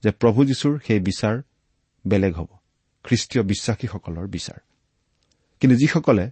যে 0.04 0.10
প্ৰভু 0.10 0.44
যীশুৰ 0.44 0.78
সেই 0.86 1.00
বিচাৰ 1.00 1.42
বেলেগ 2.06 2.34
হ'ব। 2.34 2.46
খ্ৰীষ্টীয় 3.04 3.44
বিশ্বাসীসকলৰ 3.44 4.26
বিচাৰ। 4.26 4.58
কিন্তু 5.60 5.76
যিসকলে 5.76 6.30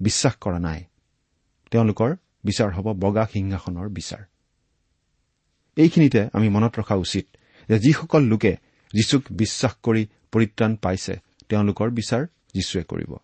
বিশ্বাস 0.00 0.34
কৰা 0.40 0.58
নাই 0.58 0.84
তেওঁলোকৰ 1.70 2.16
বিচাৰ 2.44 2.70
হ'ব 2.72 2.92
বগা 2.92 3.26
সিংহাসনৰ 3.32 3.88
বিচাৰ। 3.88 4.22
এইখিনিতে 5.76 6.28
আমি 6.32 6.48
মনত 6.48 6.78
ৰখা 6.78 6.94
উচিত 6.94 7.26
যে 7.68 7.78
যিসকল 7.78 8.22
লোকে 8.22 8.56
যীশুক 8.92 9.22
বিশ্বাস 9.30 9.74
কৰি 9.82 10.06
পৰিত্ৰাণ 10.32 10.76
পাইছে 10.76 11.20
তেওঁলোকৰ 11.48 11.90
বিচাৰ 11.90 12.26
যীশুৱে 12.54 12.82
কৰিব। 12.82 13.16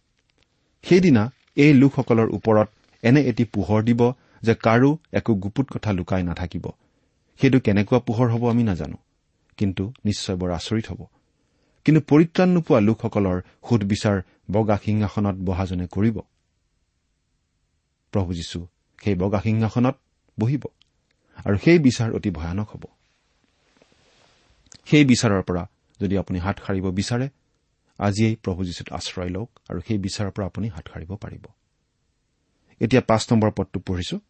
সেইদিনা 0.83 1.33
এই 1.57 1.75
লোকসকলৰ 1.75 2.29
ওপৰত 2.31 2.69
এনে 3.03 3.21
এটি 3.21 3.45
পোহৰ 3.45 3.83
দিব 3.83 4.13
যে 4.43 4.55
কাৰো 4.55 4.97
একো 5.13 5.35
গুপুত 5.35 5.67
কথা 5.71 5.93
লুকাই 5.93 6.23
নাথাকিব। 6.23 6.67
সেইটো 7.41 7.61
কেনেকুৱা 7.61 7.99
পোহৰ 7.99 8.29
হ'ব 8.31 8.51
আমি 8.51 8.63
নাজানো। 8.63 8.97
কিন্তু 9.57 9.93
নিশ্চয় 10.05 10.37
বৰ 10.37 10.51
আচৰিত 10.51 10.87
হ'ব। 10.87 11.07
কিন্তু 11.85 12.01
পৰিত্ৰাণ 12.01 12.49
নোপোৱা 12.49 12.81
লোকসকলৰ 12.81 13.41
সুধবিচাৰ 13.69 14.23
বগা 14.51 14.79
সিংহাসনত 14.85 15.35
বহাজনে 15.35 15.87
কৰিব। 15.87 16.21
প্ৰভু 18.13 18.35
যীশু 18.35 18.67
সেই 19.05 19.15
বগা 19.15 19.41
সিংহাসনত 19.41 19.97
বহিব 20.41 20.65
আৰু 21.45 21.57
সেই 21.65 21.79
বিচাৰ 21.79 22.15
অতি 22.15 22.31
ভয়ানক 22.31 22.69
হ'ব। 22.71 22.85
সেই 24.87 25.05
বিচাৰৰ 25.05 25.43
পৰা 25.43 25.69
যদি 26.01 26.19
আপুনি 26.19 26.39
হাত 26.39 26.61
সাৰিব 26.67 26.91
বিচাৰে 26.91 27.29
আজিয়েই 27.99 28.37
প্ৰভু 28.37 28.65
যীশুত 28.65 28.93
আশ্ৰয় 28.93 29.29
লওক 29.29 29.51
আৰু 29.69 29.81
সেই 29.81 29.99
বিচাৰৰ 29.99 30.31
পৰা 30.31 30.47
আপুনি 30.47 30.69
হাত 30.69 30.89
সাৰিব 30.95 31.17
পাৰিব। 31.17 31.45
এতিয়া 32.81 33.03
পাঁচ 33.07 33.33
নম্বৰ 33.33 33.51
পদটো 33.51 33.81
পঢ়িছো। 33.81 34.21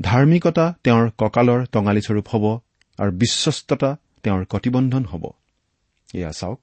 ধাৰ্মিকতা 0.00 0.74
তেওঁৰ 0.84 1.10
কঁকালৰ 1.18 1.66
টঙালীস্বৰূপ 1.66 2.28
হ'ব 2.28 2.58
আৰু 2.98 3.12
বিশ্বস্ততা 3.12 3.96
তেওঁৰ 4.22 4.44
কটিবন্ধন 4.44 5.04
হ'ব। 5.04 5.30
এয়া 6.14 6.32
চাওক। 6.32 6.60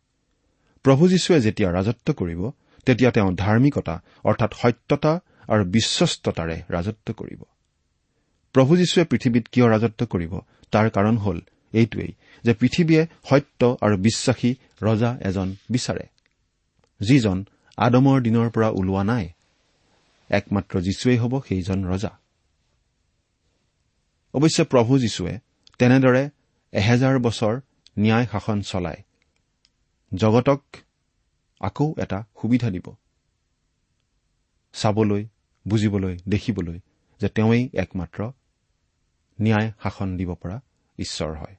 প্ৰভু 0.83 1.07
যীশুৱে 1.07 1.41
যেতিয়া 1.41 1.71
ৰাজত্ব 1.71 2.13
কৰিব 2.13 2.49
তেতিয়া 2.85 3.11
তেওঁ 3.11 3.31
ধাৰ্মিকতা 3.35 4.01
অৰ্থাৎ 4.23 4.53
সত্যতা 4.53 5.19
আৰু 5.47 5.65
বিশ্বস্ততাৰে 5.65 6.61
ৰাজত্ব 6.69 7.13
কৰিব। 7.13 7.43
প্ৰভু 8.53 8.77
যীশুৱে 8.77 9.03
পৃথিৱীত 9.03 9.47
কিয় 9.47 9.69
ৰাজত্ব 9.69 10.05
কৰিব? 10.05 10.39
তাৰ 10.71 10.89
কাৰণ 10.89 11.17
হ'ল 11.17 11.41
এইটোৱেই 11.73 12.13
যে 12.43 12.53
পৃথিৱীয়ে 12.53 13.07
সত্য 13.29 13.77
আৰু 13.81 13.97
বিশ্বাসী 13.97 14.55
ৰজা 14.81 15.17
এজন 15.21 15.55
বিচাৰে। 15.69 16.03
যিজন 16.99 17.45
আদমৰ 17.77 18.21
দিনৰ 18.21 18.49
পৰা 18.49 18.69
ওলোৱা 18.69 19.03
নাই 19.03 19.29
একমাত্ৰ 20.29 20.81
যীশুৱেই 20.81 21.17
হ'ব 21.17 21.39
সেইজন 21.39 21.85
ৰজা। 21.85 22.19
অৱশ্যে 24.33 24.63
প্ৰভু 24.63 24.99
যীশুৱে 24.99 25.39
তেনেদৰে 25.79 26.29
এহেজাৰ 26.73 27.19
বছৰ 27.19 27.61
ন্যায় 27.99 28.25
শাসন 28.31 28.61
চলাই 28.61 28.95
জগতক 30.15 30.61
আকৌ 31.61 31.95
এটা 31.97 32.23
সুবিধা 32.41 32.69
দিব। 32.69 32.95
চাবলৈ 34.73 35.27
বুজিবলৈ 35.67 36.17
দেখিবলৈ 36.29 36.79
যে 37.21 37.29
তেওঁই 37.29 37.69
একমাত্ৰ 37.73 38.31
ন্যায় 39.41 39.71
শাসন 39.83 40.17
দিব 40.17 40.35
পৰা 40.35 40.61
ঈশ্বৰ 40.99 41.31
হয়। 41.37 41.55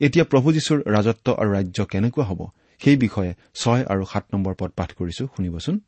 এতিয়া 0.00 0.24
প্ৰভু 0.24 0.52
যীশুৰ 0.52 0.78
ৰাজত্ব 0.86 1.32
আৰু 1.32 1.50
ৰাজ্য 1.52 1.84
কেনেকুৱা 1.84 2.24
হ'ব 2.24 2.40
সেই 2.78 2.96
বিষয়ে 2.96 3.34
ছয় 3.54 3.84
আৰু 3.84 4.04
সাত 4.12 4.24
নম্বৰ 4.32 4.54
পদ 4.58 4.70
পাঠ 4.70 4.92
কৰিছো 4.92 5.26
শুনিবচোন। 5.36 5.80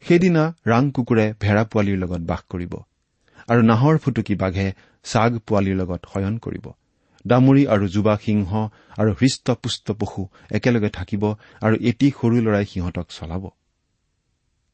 সেইদিনা 0.00 0.52
ৰাং 0.66 0.90
কুকুৰে 0.90 1.34
ভেড়া 1.40 1.64
পোৱালিৰ 1.64 1.98
লগত 1.98 2.20
বাস 2.20 2.40
কৰিব। 2.48 2.74
আৰু 3.48 3.60
নাহৰ 3.62 3.94
ফুটুকি 3.98 4.34
বাঘে 4.34 4.66
ছাগ 5.04 5.30
পোৱালিৰ 5.46 5.76
লগত 5.76 6.02
শয়ন 6.12 6.34
কৰিব। 6.38 6.66
ডামুৰি 7.26 7.62
আৰু 7.66 7.84
যুৱা 7.88 8.14
সিংহ 8.16 8.50
আৰু 8.98 9.10
হৃষ্টপুষ্ট 9.20 9.86
পশু 10.00 10.22
একেলগে 10.50 10.88
থাকিব 10.88 11.22
আৰু 11.62 11.74
এটি 11.80 12.06
সৰু 12.18 12.36
লৰাই 12.46 12.64
সিহঁতক 12.64 13.06
চলাব। 13.08 13.44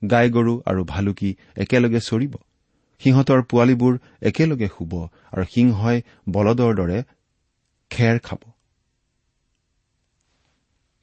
গাই 0.02 0.26
গৰু 0.31 0.52
আৰু 0.66 0.81
ভালুকি 0.85 1.31
একেলগে 1.57 2.00
চৰিব। 2.00 2.35
সিহঁতৰ 3.02 3.40
পোৱালীবোৰ 3.43 3.95
একেলগে 4.23 4.69
শুব 4.69 4.93
আৰু 5.33 5.45
সিংহই 5.54 5.99
বলদৰ 6.31 6.73
দৰে 6.75 6.99
খেৰ 7.90 8.16
খাব। 8.19 8.40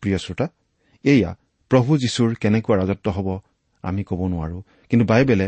প্ৰিয় 0.04 0.18
শ্ৰোতা 0.18 0.46
এয়া 1.06 1.32
প্ৰভু 1.72 1.92
যীশুৰ 1.98 2.30
কেনেকুৱা 2.36 2.76
ৰাজত্ব 2.82 3.08
হ'ব 3.10 3.28
আমি 3.84 4.02
ক'ব 4.04 4.20
নোৱাৰো। 4.28 4.58
কিন্তু 4.90 5.06
বাইবেলে 5.06 5.48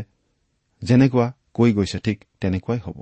যেনেকুৱা 0.81 1.25
কৈ 1.55 1.69
গৈছে 1.73 1.97
ঠিক 1.99 2.17
তেনেকুৱাই 2.41 2.79
হ'ব। 2.85 2.97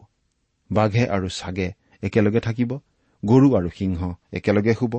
বাঘে 0.70 1.04
আৰু 1.08 1.28
ছাগে 1.30 1.68
একেলগে 2.04 2.40
থাকিব 2.40 2.72
গৰু 3.24 3.48
আৰু 3.56 3.70
সিংহ 3.76 4.00
একেলগে 4.32 4.74
শুব 4.74 4.94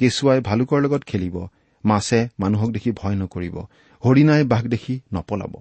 কেঁচুৱাই 0.00 0.40
ভালুকৰ 0.40 0.78
লগত 0.80 1.02
খেলিব 1.04 1.36
মাছে 1.84 2.20
মানুহক 2.38 2.70
দেখি 2.70 2.90
ভয় 2.90 3.16
নকৰিব 3.22 3.56
হৰিণাই 4.02 4.42
বাঘ 4.44 4.64
দেখি 4.66 4.94
নপলাব। 5.12 5.54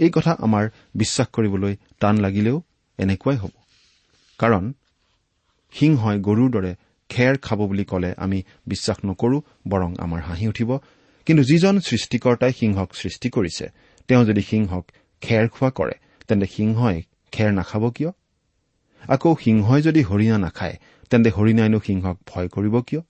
এই 0.00 0.10
কথা 0.10 0.32
আমাৰ 0.40 0.64
বিশ্বাস 0.94 1.28
কৰিবলৈ 1.32 1.74
টান 2.00 2.14
লাগিলেও 2.16 2.56
এনেকুৱাই 2.98 3.36
হ'ব। 3.36 3.54
কাৰণ 4.40 4.64
সিংহই 5.74 6.16
গৰুৰ 6.20 6.50
দৰে 6.50 6.72
খেৰ 7.10 7.34
খাব 7.38 7.58
বুলি 7.58 7.84
ক'লে 7.84 8.10
আমি 8.16 8.38
বিশ্বাস 8.66 8.98
নকৰো 9.04 9.38
বৰং 9.68 9.90
আমাৰ 9.98 10.20
হাঁহি 10.20 10.46
উঠিব। 10.48 10.70
কিন্তু 11.26 11.42
যিজন 11.44 11.74
সৃষ্টিকৰ্তাই 11.80 12.52
সিংহক 12.52 12.88
সৃষ্টি 12.94 13.28
কৰিছে 13.30 13.66
তেওঁ 14.08 14.22
যদি 14.24 14.42
সিংহক 14.42 14.84
খেৰ 15.20 15.48
খোৱা 15.48 15.70
কৰে 15.70 15.92
তেন্তে 16.28 16.46
সিংহই 16.46 17.02
খেৰ 17.32 17.52
নাখাব 17.52 17.90
কিয়? 17.90 18.10
আকৌ 19.08 19.36
সিংহই 19.44 19.82
যদি 19.82 20.02
হৰিণা 20.02 20.38
নাখায় 20.38 20.76
তেন্তে 21.10 21.30
হৰিণাইনো 21.30 21.80
সিংহক 21.86 22.18
ভয় 22.26 22.48
কৰিব 22.48 22.80
কিয়? 22.80 23.00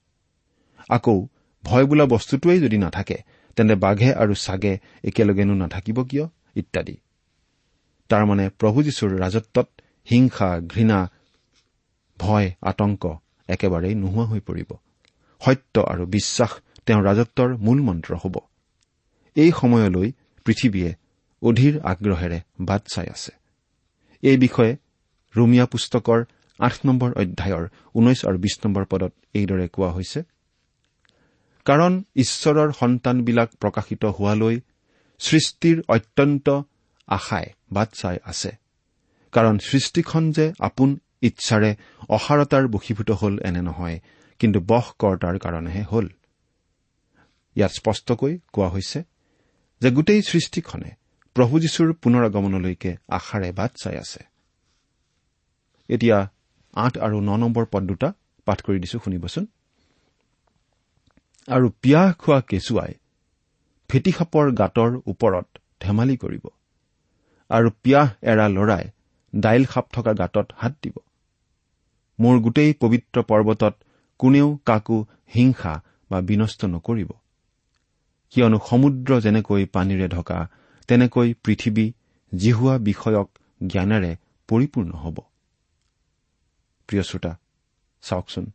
আকৌ 0.89 1.27
ভয় 1.63 1.85
বোলা 1.85 2.05
বস্তুটোৱেই 2.05 2.59
যদি 2.59 2.77
নাথাকে 2.77 3.17
তেন্তে 3.55 3.75
বাঘে 3.75 4.13
আৰু 4.13 4.33
ছাগে 4.33 4.79
একেলগেনো 5.03 5.53
নাথাকিব 5.53 6.03
কিয়? 6.03 6.25
ইত্যাদি। 6.55 6.97
তাৰমানে 8.09 8.49
প্ৰভু 8.49 8.83
যীশুৰ 8.83 9.17
ৰাজত্বত 9.19 9.67
হিংসা 10.11 10.59
ঘৃণা 10.59 11.09
ভয় 12.19 12.51
আতংক 12.61 13.17
একেবাৰেই 13.47 13.95
নোহোৱা 13.95 14.25
হৈ 14.25 14.39
পৰিব। 14.39 14.75
সত্য 15.45 15.79
আৰু 15.79 16.05
বিশ্বাস 16.05 16.49
তেওঁৰ 16.85 17.03
ৰাজত্বৰ 17.03 17.57
মূল 17.57 17.81
মন্ত্ৰ 17.81 18.15
হ'ব। 18.15 18.35
এই 19.35 19.51
সময়লৈ 19.51 20.11
পৃথিৱীয়ে 20.45 20.93
অধীৰ 21.41 21.75
আগ্ৰহেৰে 21.91 22.39
বাট 22.59 22.81
চাই 22.93 23.07
আছে। 23.15 23.31
এই 24.23 24.37
বিষয়ে 24.37 24.73
ৰুমিয়া 25.35 25.65
পুস্তকৰ 25.65 26.19
আঠ 26.59 26.75
নম্বৰ 26.85 27.09
অধ্যায়ৰ 27.21 27.65
ঊনৈশ 27.95 28.19
আৰু 28.27 28.37
বিশ 28.45 28.55
নম্বৰ 28.63 28.83
পদত 28.91 29.13
এইদৰে 29.33 29.65
কোৱা 29.75 29.89
হৈছে 29.97 30.19
কাৰণ 31.65 31.93
ঈশ্বৰৰ 32.15 32.69
সন্তানবিলাক 32.71 33.49
প্ৰকাশিত 33.61 34.03
হোৱালৈ 34.17 34.55
সৃষ্টিৰ 35.19 35.77
অত্যন্ত 35.87 36.47
আশাই 37.07 37.45
বাট 37.71 37.89
চাই 37.93 38.17
আছে। 38.23 38.51
কাৰণ 39.33 39.55
সৃষ্টিখন 39.59 40.23
যে 40.31 40.45
আপোন 40.59 40.89
ইচ্ছাৰে 41.27 41.71
অসাৰতাৰ 42.09 42.63
বশীভূত 42.67 43.09
হল 43.11 43.33
এনে 43.39 43.61
নহয় 43.61 43.97
কিন্তু 44.39 44.59
বহকৰ্তাৰ 44.71 45.35
কাৰণেহে 45.43 45.83
হল। 45.91 46.07
ইয়াত 47.55 47.71
স্পষ্টকৈ 47.71 48.33
কোৱা 48.53 48.67
হৈছে 48.69 48.99
যে 49.81 49.89
গোটেই 49.91 50.21
সৃষ্টিখনে 50.21 50.91
প্ৰভু 51.37 51.59
যীশুৰ 51.63 51.89
পুনৰ 52.03 52.23
আগমনলৈকে 52.25 52.91
আশাৰে 53.17 53.49
বাট 53.51 53.71
চাই 53.81 53.95
আছে। 53.97 54.21
এতিয়া 55.89 56.17
আঠ 56.75 56.93
আৰু 56.97 57.17
ন 57.21 57.29
নম্বৰ 57.43 57.65
পদ 57.71 57.83
দুটা 57.89 58.09
পাঠ 58.47 58.61
কৰি 58.65 58.79
দিছো 58.79 58.97
শুনিবচোন। 59.05 59.45
আৰু 61.47 61.67
পিয়াহ 61.81 62.07
খোৱা 62.21 62.39
কেঁচুৱাই 62.49 62.91
ফেটিসাপৰ 63.89 64.45
গাঁতৰ 64.59 64.91
ওপৰত 65.05 65.47
ধেমালি 65.81 66.15
কৰিব 66.17 66.45
আৰু 67.49 67.69
পিয়াহ 67.83 68.07
এৰা 68.31 68.45
লৰাই 68.47 68.85
দাইল 69.33 69.63
সাপ 69.65 69.85
থকা 69.93 70.11
গাঁতত 70.13 70.47
হাত 70.55 70.73
দিব। 70.83 70.95
মোৰ 72.19 72.35
গোটেই 72.39 72.71
পবিত্ৰ 72.81 73.17
পৰ্বতত 73.21 73.73
কোনেও 74.19 74.49
কাকো 74.65 74.97
হিংসা 75.35 75.73
বা 76.11 76.17
বিনষ্ট 76.21 76.61
নকৰিব। 76.65 77.09
কিয়নো 78.33 78.57
সমুদ্ৰ 78.69 79.09
যেনেকৈ 79.21 79.63
পানীৰে 79.75 80.07
ঢকা 80.07 80.39
তেনেকৈ 80.87 81.33
পৃথিৱী 81.43 81.85
জিহুৱা 82.31 82.75
বিষয়ক 82.77 83.27
জ্ঞানেৰে 83.67 84.11
পৰিপূৰ্ণ 84.49 84.91
হ'ব। 85.03 85.17
প্ৰিয় 86.89 87.03
শ্ৰোতা 87.03 87.31
চাওকচোন 88.03 88.45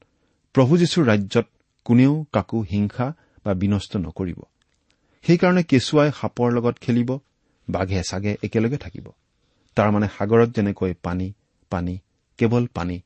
প্ৰভু 0.54 0.72
যীশুৰ 0.76 1.04
ৰাজ্যত 1.04 1.46
কোনেও 1.84 2.14
কাকো 2.32 2.58
হিংসা 2.60 3.06
বা 3.44 3.52
বিনষ্ট 3.54 3.92
নকৰিব। 3.96 4.40
সেইকাৰণে 5.24 5.62
কেঁচুৱাই 5.62 6.10
সাপৰ 6.20 6.48
লগত 6.52 6.76
খেলিব 6.78 7.10
বাঘে 7.68 8.02
চাগে 8.02 8.32
একেলগে 8.42 8.76
থাকিব। 8.76 9.06
তাৰমানে 9.76 10.08
সাগৰত 10.18 10.48
যেনেকৈ 10.56 10.92
পানী 11.02 11.28
পানী 11.70 11.94
কেৱল 12.38 12.64
পানী। 12.74 12.96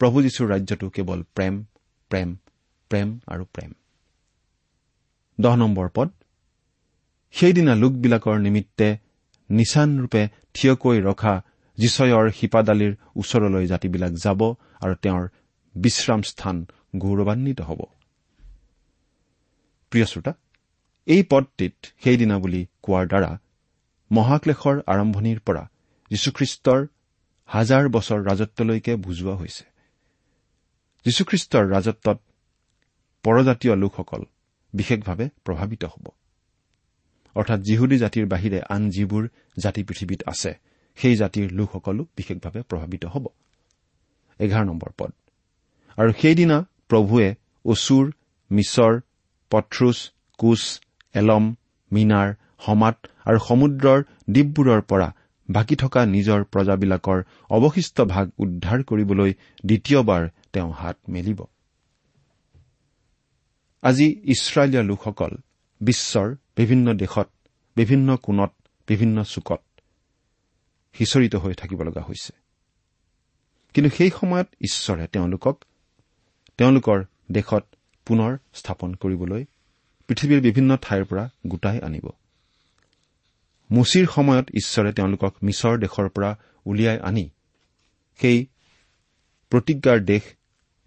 প্ৰভু 0.00 0.16
যীশুৰ 0.22 0.46
ৰাজ্যটো 0.48 0.86
কেৱল 0.90 1.20
প্ৰেম 1.34 1.54
প্ৰেম 2.10 2.28
প্ৰেম 2.90 3.08
আৰু 3.26 3.44
প্ৰেম। 3.44 3.70
দহ 5.38 5.54
নম্বৰ 5.56 5.88
পদ 5.94 6.08
সেইদিনা 7.32 7.74
লোকবিলাকৰ 7.74 8.38
নিমিত্তে 8.38 8.98
নিচানৰূপে 9.50 10.28
থিয়কৈ 10.54 11.00
ৰখা 11.00 11.42
যিচয়ৰ 11.78 12.30
শিপাদালিৰ 12.30 12.96
ওচৰলৈ 13.16 13.66
জাতিবিলাক 13.66 14.12
যাব 14.12 14.40
আৰু 14.80 14.94
তেওঁৰ 14.94 15.28
বিশ্ৰাম 15.74 16.22
স্থান 16.22 16.66
গৌৰৱান্বিত 16.96 17.60
হ'ব। 17.60 17.80
এই 21.06 21.22
পদটিত 21.22 21.74
সেইদিনা 22.04 22.38
বুলি 22.38 22.66
কোৱাৰ 22.82 23.06
দ্বাৰা 23.06 23.38
মহাক্লেশৰ 24.12 24.82
আৰম্ভণিৰ 24.86 25.40
পৰা 25.40 25.70
যীশুখ্ৰীষ্টৰ 26.10 26.86
হাজাৰ 27.46 27.88
বছৰ 27.88 28.18
ৰাজত্বলৈকে 28.24 28.96
বুজোৱা 28.96 29.34
হৈছে। 29.36 29.64
যীশুখ্ৰীষ্টৰ 31.04 31.64
ৰাজত্বত 31.68 32.18
পৰজাতীয় 33.22 33.76
লোকসকল 33.76 34.22
বিশেষভাৱে 34.74 35.28
প্ৰভাৱিত 35.44 35.84
হ'ব। 35.84 36.08
অৰ্থাৎ 37.36 37.60
যিহুদী 37.60 37.96
জাতিৰ 37.98 38.26
বাহিৰে 38.26 38.60
আন 38.68 38.90
যিবোৰ 38.90 39.28
জাতি 39.58 39.82
পৃথিৱীত 39.84 40.20
আছে 40.26 40.52
সেই 40.98 41.14
জাতিৰ 41.16 41.52
লোকসকলো 41.52 42.02
বিশেষভাৱে 42.16 42.60
প্ৰভাৱিত 42.62 43.04
হ'ব। 43.06 43.24
পদ। 44.96 45.12
আৰু 45.98 46.10
সেইদিনা 46.22 46.58
প্ৰভুৱে 46.88 47.28
অচুৰ 47.64 48.04
মিছৰ 48.50 49.00
পথ্ৰুছ 49.50 49.98
কোচ 50.38 50.62
এলম 51.14 51.44
মিনাৰ 51.92 52.28
সমাত 52.66 52.96
আৰু 53.24 53.38
সমুদ্ৰৰ 53.38 54.00
দ্বীপবোৰৰ 54.30 54.80
পৰা 54.82 55.08
বাকী 55.48 55.76
থকা 55.76 56.00
নিজৰ 56.06 56.44
প্ৰজাবিলাকৰ 56.44 57.18
অৱশিষ্ট 57.50 57.96
ভাগ 58.00 58.26
উদ্ধাৰ 58.38 58.82
কৰিবলৈ 58.82 59.30
দ্বিতীয়বাৰ 59.66 60.28
তেওঁ 60.52 60.70
হাত 60.72 60.96
মেলিব। 61.08 61.40
আজি 63.82 64.06
ইছৰাইলীয় 64.24 64.82
লোকসকল 64.82 65.30
বিশ্বৰ 65.80 66.28
বিভিন্ন 66.60 66.86
দেশত 66.94 67.28
বিভিন্ন 67.76 68.08
কোণত 68.16 68.52
বিভিন্ন 68.88 69.16
চুকত 69.24 69.62
সিঁচৰিত 70.94 71.34
হৈ 71.36 71.54
থাকিব 71.54 71.82
লগা 71.82 72.02
হৈছে। 72.08 72.32
কিন্তু 73.74 73.90
সেই 73.96 74.10
সময়ত 74.20 74.48
ঈশ্বৰে 74.60 75.04
তেওঁলোকক 75.06 75.56
তেওঁলোকৰ 76.58 76.98
দেশত 77.32 77.64
পুনৰ 78.06 78.32
স্থাপন 78.54 78.90
কৰিবলৈ 78.94 79.42
পৃথিৱীৰ 80.08 80.40
বিভিন্ন 80.40 80.70
ঠাইৰ 80.76 81.04
পৰা 81.04 81.24
গোটাই 81.46 81.78
আনিব। 81.80 82.06
মুচিৰ 83.70 84.06
সময়ত 84.06 84.46
ঈশ্বৰে 84.50 84.90
তেওঁলোকক 84.92 85.32
মিছৰ 85.42 85.74
দেশৰ 85.78 86.08
পৰা 86.08 86.30
উলিয়াই 86.64 86.98
আনি 86.98 87.24
সেই 88.20 88.38
প্ৰতিজ্ঞাৰ 89.50 89.98
দেশ 90.04 90.22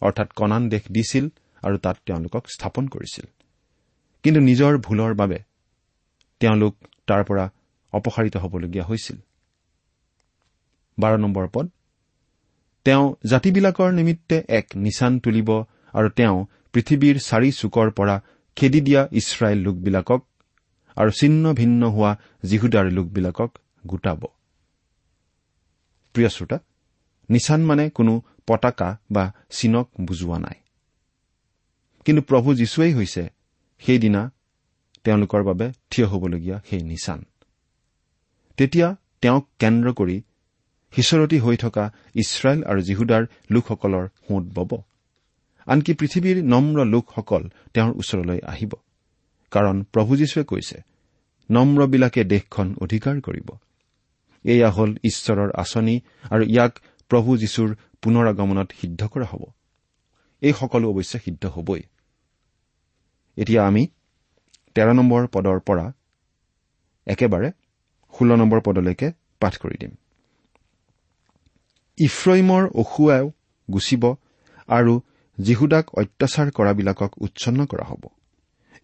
অৰ্থাৎ 0.01 0.29
কণান 0.33 0.69
দেশ 0.69 0.83
দিছিল 0.91 1.25
আৰু 1.63 1.77
তাত 1.77 1.97
তেওঁলোকক 2.05 2.43
স্থাপন 2.55 2.87
কৰিছিল। 2.87 3.25
কিন্তু 4.23 4.39
নিজৰ 4.41 4.77
ভুলৰ 4.77 5.13
বাবে 5.13 5.52
তেওঁলোক 6.43 6.73
তাৰ 7.07 7.21
পৰা 7.29 7.45
অপসাৰিত 7.93 8.35
হ'বলগীয়া 8.43 8.85
হৈছিল। 8.85 9.17
বাৰ 10.97 11.13
নম্বৰ 11.17 11.45
পদ। 11.53 11.65
তেওঁ 12.85 13.05
জাতিবিলাকৰ 13.25 13.89
নিমিত্তে 13.91 14.37
এক 14.49 14.67
নিচান 14.75 15.19
তুলিব 15.23 15.49
আৰু 15.93 16.09
তেওঁ 16.17 16.37
পৃথিৱীৰ 16.73 17.17
চাৰি 17.19 17.49
চুকৰ 17.51 17.87
পৰা 17.97 18.15
খেদি 18.57 18.79
দিয়া 18.81 19.01
ইছৰাইল 19.11 19.59
লোকবিলাকক 19.59 20.21
আৰু 20.97 21.11
ছিন্ন 21.19 21.53
ভিন্ন 21.53 21.81
হোৱা 21.89 22.11
জিহুদাৰ 22.45 22.85
লোকবিলাকক 22.91 23.51
গোটাব। 23.87 24.21
প্ৰিয় 26.15 26.29
শ্ৰোতা 26.29 26.57
নিচান 27.29 27.61
মানে 27.65 27.83
কোনো 27.89 28.13
পতাকা 28.47 28.89
বা 29.11 29.23
চিনক 29.49 29.87
বুজোৱা 30.01 30.37
নাই। 30.39 30.57
কিন্তু 32.05 32.21
প্ৰভু 32.21 32.49
যীশুৱেই 32.55 32.93
হৈছে 32.93 33.23
সেইদিনা 33.81 34.21
তেওঁলোকৰ 35.03 35.43
বাবে 35.43 35.71
থিয় 35.91 36.07
হ'বলগীয়া 36.07 36.61
সেই 36.69 36.81
নিচান। 36.81 37.25
তেতিয়া 38.57 38.95
তেওঁক 39.21 39.49
কেন্দ্ৰ 39.59 39.93
কৰি 39.93 40.21
সিঁচৰতি 40.93 41.39
হৈ 41.39 41.57
থকা 41.57 41.91
ইছৰাইল 42.15 42.63
আৰু 42.63 42.81
জিহুদাৰ 42.81 43.23
লোকসকলৰ 43.51 44.07
সোঁত 44.07 44.43
বব। 44.53 44.81
আনকি 45.65 45.93
পৃথিৱীৰ 45.93 46.37
নম্ৰ 46.43 46.85
লোকসকল 46.85 47.49
তেওঁৰ 47.73 47.91
ওচৰলৈ 47.91 48.39
আহিব। 48.47 48.71
কাৰণ 49.51 49.83
প্ৰভু 49.83 50.15
যীশুৱে 50.15 50.43
কৈছে 50.43 50.77
নম্ৰবিলাকে 51.51 52.23
দেশখন 52.23 52.75
অধিকাৰ 52.81 53.21
কৰিব। 53.21 53.49
এয়া 54.43 54.69
হ'ল 54.71 54.95
ঈশ্বৰৰ 55.03 55.49
আঁচনি 55.51 55.95
আৰু 56.31 56.43
ইয়াক 56.43 56.79
প্ৰভু 57.09 57.37
যীশুৰ 57.37 57.75
পুনৰ 58.01 58.27
আগমনত 58.27 58.71
সিদ্ধ 58.81 59.07
কৰা 59.07 59.25
হ'ব। 59.25 59.43
এই 60.41 60.53
সকলো 60.53 60.89
অৱশ্যে 60.89 61.19
সিদ্ধ 61.19 61.45
হ'বই। 61.45 61.81
এতিয়া 63.37 63.67
আমি 63.67 63.87
তেৰ 64.75 64.93
নম্বৰ 64.93 65.27
পদৰ 65.27 65.59
পৰা 65.59 65.93
একেবাৰে 67.07 67.51
ষোল্ল 68.13 68.35
নম্বৰ 68.35 68.61
পদলৈকে 68.61 69.11
পাঠ 69.39 69.57
কৰি 69.57 69.77
দিম। 69.79 69.93
ইফ্ৰইমৰ 71.97 72.63
অসুৱাও 72.75 73.31
গুচিব 73.71 74.03
আৰু 74.67 75.01
যীহুদাক 75.37 75.95
অত্যাচাৰ 75.95 76.51
কৰাবিলাকক 76.51 77.11
উচ্ছন্ন 77.21 77.65
কৰা 77.65 77.85
হ'ব। 77.85 78.03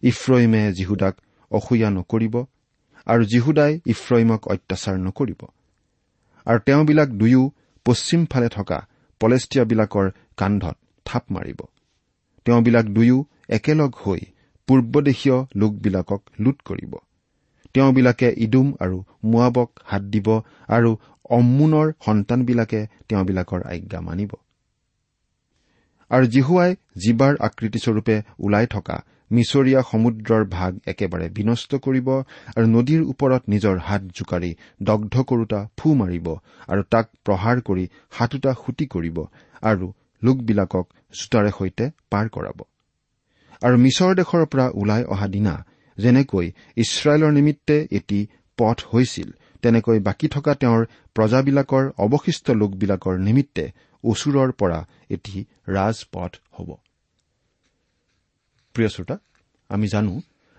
ইফ্ৰইমে 0.02 0.72
যীহুদাক 0.72 1.14
অসূয়া 1.50 1.90
নকৰিব 1.90 2.44
আৰু 3.06 3.24
যীহুদাই 3.24 3.80
ইফ্ৰইমক 3.86 4.48
অত্যাচাৰ 4.48 4.96
নকৰিব। 4.98 5.42
আৰু 6.46 6.58
তেওঁবিলাক 6.58 7.08
দুয়ো 7.08 7.50
পশ্চিম 7.84 8.26
ফালে 8.26 8.48
থকা 8.48 8.78
পলেষ্টিয়াবিলাকৰ 9.20 10.10
কান্ধত 10.36 10.76
থাপ 11.04 11.24
মাৰিব। 11.32 11.60
তেওঁবিলাক 12.44 12.86
দুয়ো 12.86 13.24
একেলগ 13.48 13.94
হৈ 14.06 14.20
পূৰ্বদেশীয় 14.70 15.38
লোকবিলাকক 15.56 16.20
লুট 16.38 16.58
কৰিব। 16.62 16.92
তেওঁবিলাকে 17.74 18.28
ইডুম 18.36 18.68
আৰু 18.80 18.98
মোৱাবক 19.24 19.70
হাত 19.84 20.02
দিব 20.12 20.28
আৰু 20.68 20.90
অম্মুনৰ 21.30 21.88
সন্তানবিলাকে 22.06 22.80
তেওঁবিলাকৰ 23.08 23.60
আজ্ঞা 23.72 24.00
মানিব। 24.00 24.32
আৰু 26.10 26.24
জিহুৱাই 26.26 26.70
জীৱাৰ 27.02 27.34
আকৃতিস্বৰূপে 27.48 28.16
ওলাই 28.38 28.66
থকা 28.66 28.96
মিছৰীয়া 29.30 29.80
সমুদ্ৰৰ 29.82 30.42
ভাগ 30.48 30.72
একেবাৰে 30.86 31.26
বিনষ্ট 31.30 31.70
কৰিব 31.84 32.08
আৰু 32.56 32.66
নদীৰ 32.66 33.02
ওপৰত 33.12 33.42
নিজৰ 33.48 33.76
হাত 33.78 34.02
জোকাৰি 34.14 34.50
দগ্ধ 34.82 35.14
কৰোতা 35.30 35.60
ফু 35.78 35.94
মাৰিব 35.94 36.26
আৰু 36.68 36.82
তাক 36.92 37.06
প্ৰহাৰ 37.26 37.56
কৰি 37.60 37.84
সাতোটা 38.18 38.58
সুটি 38.62 38.86
কৰিব 38.86 39.16
আৰু 39.62 39.86
লোকবিলাকক 40.22 40.86
জোতাৰে 41.14 41.50
সৈতে 41.58 41.84
পাৰ 42.10 42.26
কৰাব। 42.28 42.69
আৰু 43.62 43.76
মিছৰ 43.76 44.12
দেশৰ 44.14 44.44
পৰা 44.46 44.66
ওলাই 44.80 45.02
অহা 45.04 45.26
দিনা 45.26 45.54
যেনেকৈ 45.98 46.46
ইছৰাইলৰ 46.76 47.32
নিমিত্তে 47.32 47.76
এটি 47.90 48.18
পথ 48.58 48.78
হৈছিল 48.92 49.28
তেনেকৈ 49.62 49.98
বাকী 49.98 50.28
থকা 50.28 50.52
তেওঁৰ 50.54 50.82
প্ৰজাবিলাকৰ 51.16 51.84
অৱশিষ্ট 51.98 52.46
লোকবিলাকৰ 52.50 53.14
নিমিত্তে 53.18 53.64
ওচৰৰ 54.04 54.50
পৰা 54.52 54.80
এটি 55.10 55.36
ৰাজপথ 55.68 56.32
হ'ব। 56.52 56.70
প্ৰিয় 58.74 58.88
শ্ৰোতা 58.88 59.16
আমি 59.70 59.86
জানো 59.88 60.12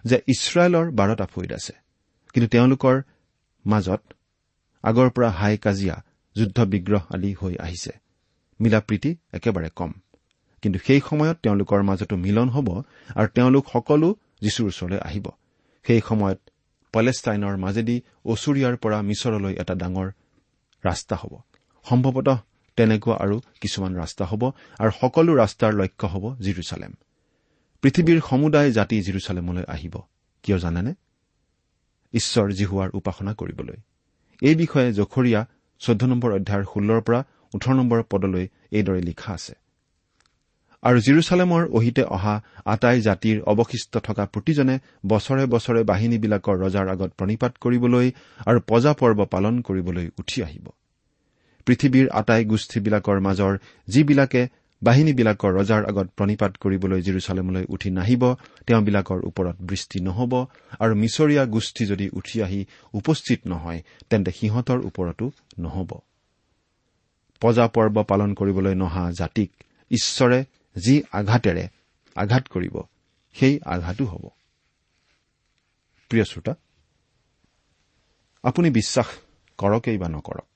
যে 0.06 0.18
ইছৰাইলৰ 0.28 0.86
বাৰটা 0.92 1.26
ফৈদ 1.26 1.52
আছে 1.54 1.74
কিন্তু 2.34 2.48
তেওঁলোকৰ 2.50 2.96
মাজত 3.66 4.02
আগৰ 4.84 5.10
পৰা 5.10 5.30
হাই 5.30 5.58
কাজিয়া 5.58 5.96
যুদ্ধ 6.36 6.58
বিগ্ৰহ 6.66 7.04
আদি 7.10 7.32
হৈ 7.34 7.54
আহিছে। 7.60 7.92
মিলা 8.60 8.80
প্ৰীতি 8.80 9.12
একেবাৰে 9.34 9.70
কম। 9.76 9.92
কিন্তু 10.62 10.80
সেই 10.88 11.02
সময়ত 11.10 11.38
তেওঁলোকৰ 11.44 11.82
মাজতো 11.82 12.16
মিলন 12.16 12.50
হ'ব 12.50 12.82
আৰু 13.16 13.28
তেওঁলোক 13.28 13.66
সকলো 13.74 14.16
যীশুৰ 14.42 14.68
ওচৰলৈ 14.68 14.98
আহিব। 14.98 15.26
সেই 15.88 16.02
সময়ত 16.08 16.40
পেলেষ্টাইনৰ 16.94 17.58
মাজেদি 17.58 18.02
অচুৰিয়াৰ 18.26 18.78
পৰা 18.78 19.02
মিছৰলৈ 19.02 19.54
এটা 19.54 19.76
ডাঙৰ 19.76 20.12
ৰাস্তা 20.86 21.16
হ'ব। 21.16 21.42
সম্ভৱতঃ 21.90 22.38
তেনেকুৱা 22.76 23.16
আৰু 23.16 23.42
কিছুমান 23.62 23.96
ৰাস্তা 23.96 24.26
হ'ব 24.26 24.52
আৰু 24.80 24.92
সকলো 25.02 25.36
ৰাস্তাৰ 25.36 25.74
লক্ষ্য 25.74 26.08
হ'ব 26.08 26.36
জিৰচালেম। 26.42 26.94
পৃথিৱীৰ 27.82 28.22
সমুদায় 28.30 28.72
জাতি 28.72 29.02
জিৰচালেমলৈ 29.02 29.64
আহিব। 29.68 29.96
কিয় 30.44 30.58
জানেনে? 30.60 30.94
ঈশ্বৰ 32.14 32.52
জিহুৱাৰ 32.52 32.90
উপাসনা 32.94 33.34
কৰিবলৈ। 33.34 33.78
এই 34.42 34.56
বিষয়ে 34.56 34.94
জখৰীয়া 34.94 35.46
চৈধ্য 35.80 36.06
নম্বৰ 36.06 36.32
অধ্যায়ৰ 36.32 36.66
ষোল্লৰ 36.74 37.02
পৰা 37.02 37.24
ওঠৰ 37.56 37.74
নম্বৰ 37.74 38.04
পদলৈ 38.04 38.48
এইদৰে 38.72 39.02
লিখা 39.02 39.34
আছে। 39.34 39.61
আৰু 40.84 40.98
জিৰচালেমৰ 41.00 41.64
অহিতে 41.78 42.04
অহা 42.16 42.36
আটাই 42.66 43.02
জাতিৰ 43.02 43.38
অৱশিষ্ট 43.52 43.94
থকা 43.98 44.24
প্ৰতিজনে 44.34 44.76
বছৰে 45.08 45.44
বছৰে 45.46 45.82
বাহিনীবিলাকৰ 45.84 46.56
ৰজাৰ 46.66 46.88
আগত 46.90 47.12
প্ৰণিপাত 47.18 47.54
কৰিবলৈ 47.64 48.08
আৰু 48.46 48.60
পজা 48.70 48.92
পৰ্ব 48.94 49.20
পালন 49.26 49.62
কৰিবলৈ 49.62 50.08
উঠি 50.20 50.40
আহিব। 50.44 50.66
পৃথিৱীৰ 51.68 52.08
আটাই 52.12 52.44
গোষ্ঠীবিলাকৰ 52.46 53.18
মাজৰ 53.20 53.54
যিবিলাকে 53.88 54.42
বাহিনীবিলাকৰ 54.82 55.52
ৰজাৰ 55.60 55.82
আগত 55.86 56.08
প্ৰণিপাত 56.18 56.52
কৰিবলৈ 56.58 57.02
জিৰচালেমলৈ 57.02 57.66
উঠি 57.70 57.90
নাহিব 57.90 58.24
তেওঁবিলাকৰ 58.68 59.20
ওপৰত 59.30 59.56
বৃষ্টি 59.62 60.00
নহ'ব 60.00 60.34
আৰু 60.80 60.94
মিছৰীয়া 60.96 61.44
গোষ্ঠী 61.46 61.84
যদি 61.86 62.06
উঠি 62.14 62.38
আহি 62.42 62.62
উপস্থিত 62.94 63.40
নহয় 63.48 63.80
তেন্তে 64.10 64.32
সিহঁতৰ 64.32 64.80
ওপৰতো 64.90 65.26
নহ'ব। 65.60 65.92
পজা 67.42 67.66
পৰ্ব 67.68 67.96
পালন 68.04 68.30
কৰিবলৈ 68.34 68.76
নহা 68.76 69.04
জাতিক 69.12 69.50
ঈশ্বৰে 69.92 70.40
যি 70.76 71.04
আঘাতেৰে 71.12 71.66
আঘাত 72.16 72.44
কৰিব 72.48 72.76
সেই 73.36 73.60
আঘাতো 73.66 74.06
হ'ব। 74.06 74.24
প্ৰিয় 76.10 76.26
শ্ৰোতা 76.26 76.54
আপুনি 78.44 78.70
বিশ্বাস 78.70 79.08
কৰকেই 79.58 79.98
বা 79.98 80.08
নকৰক। 80.10 80.48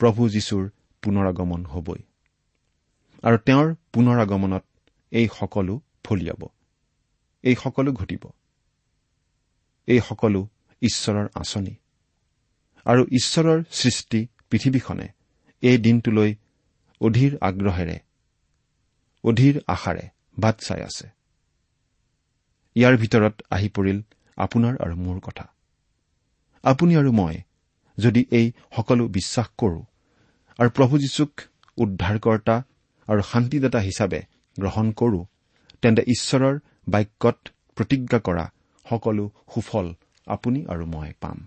প্ৰভু 0.00 0.28
যীশুৰ 0.28 0.64
পুনৰাগমন 1.02 1.62
হবই 1.66 2.00
আৰু 3.22 3.36
তেওঁৰ 3.46 3.74
পুনৰ 3.92 4.16
আগমনত 4.20 4.64
এই 5.10 5.26
সকলো 5.38 5.74
ফলিয়াব 6.04 6.42
এই 7.42 7.54
সকলো 7.54 7.92
ঘটিব। 7.92 8.24
এই 9.86 10.00
সকলো 10.08 10.40
ঈশ্বৰৰ 10.82 11.28
আঁচনি 11.34 11.74
আৰু 12.84 13.02
ঈশ্বৰৰ 13.12 13.58
সৃষ্টি 13.70 14.20
পৃথিৱীখনে 14.50 15.06
এই 15.62 15.78
দিনটোলৈ 15.78 16.30
অধীৰ 17.00 17.32
আগ্ৰহেৰে 17.40 17.98
অধীৰ 19.26 19.56
আশাৰে 19.66 20.04
বাট 20.38 20.56
চাই 20.60 20.80
আছে। 20.82 21.06
ইয়াৰ 22.76 22.94
ভিতৰত 22.96 23.34
আহি 23.50 23.68
পৰিল 23.68 23.98
আপোনাৰ 24.36 24.74
আৰু 24.84 24.94
মোৰ 24.96 25.18
কথা। 25.20 25.44
আপুনি 26.64 26.92
আৰু 26.96 27.10
মই 27.12 27.36
যদি 27.98 28.20
এই 28.30 28.46
সকলো 28.76 29.04
বিশ্বাস 29.08 29.48
কৰো 29.60 29.80
আৰু 30.58 30.70
প্ৰভু 30.76 30.94
যীশুক 30.98 31.32
উদ্ধাৰকৰ্তা 31.78 32.56
আৰু 33.08 33.20
শান্তিদাতা 33.32 33.80
হিচাপে 33.80 34.20
গ্ৰহণ 34.56 34.86
কৰো 34.92 35.20
তেন্তে 35.82 36.02
ঈশ্বৰৰ 36.06 36.54
বাক্যত 36.88 37.36
প্ৰতিজ্ঞা 37.76 38.18
কৰা 38.18 38.44
সকলো 38.86 39.24
সুফল 39.54 39.86
আপুনি 40.26 40.60
আৰু 40.72 40.84
মই 40.86 41.12
পাম। 41.20 41.38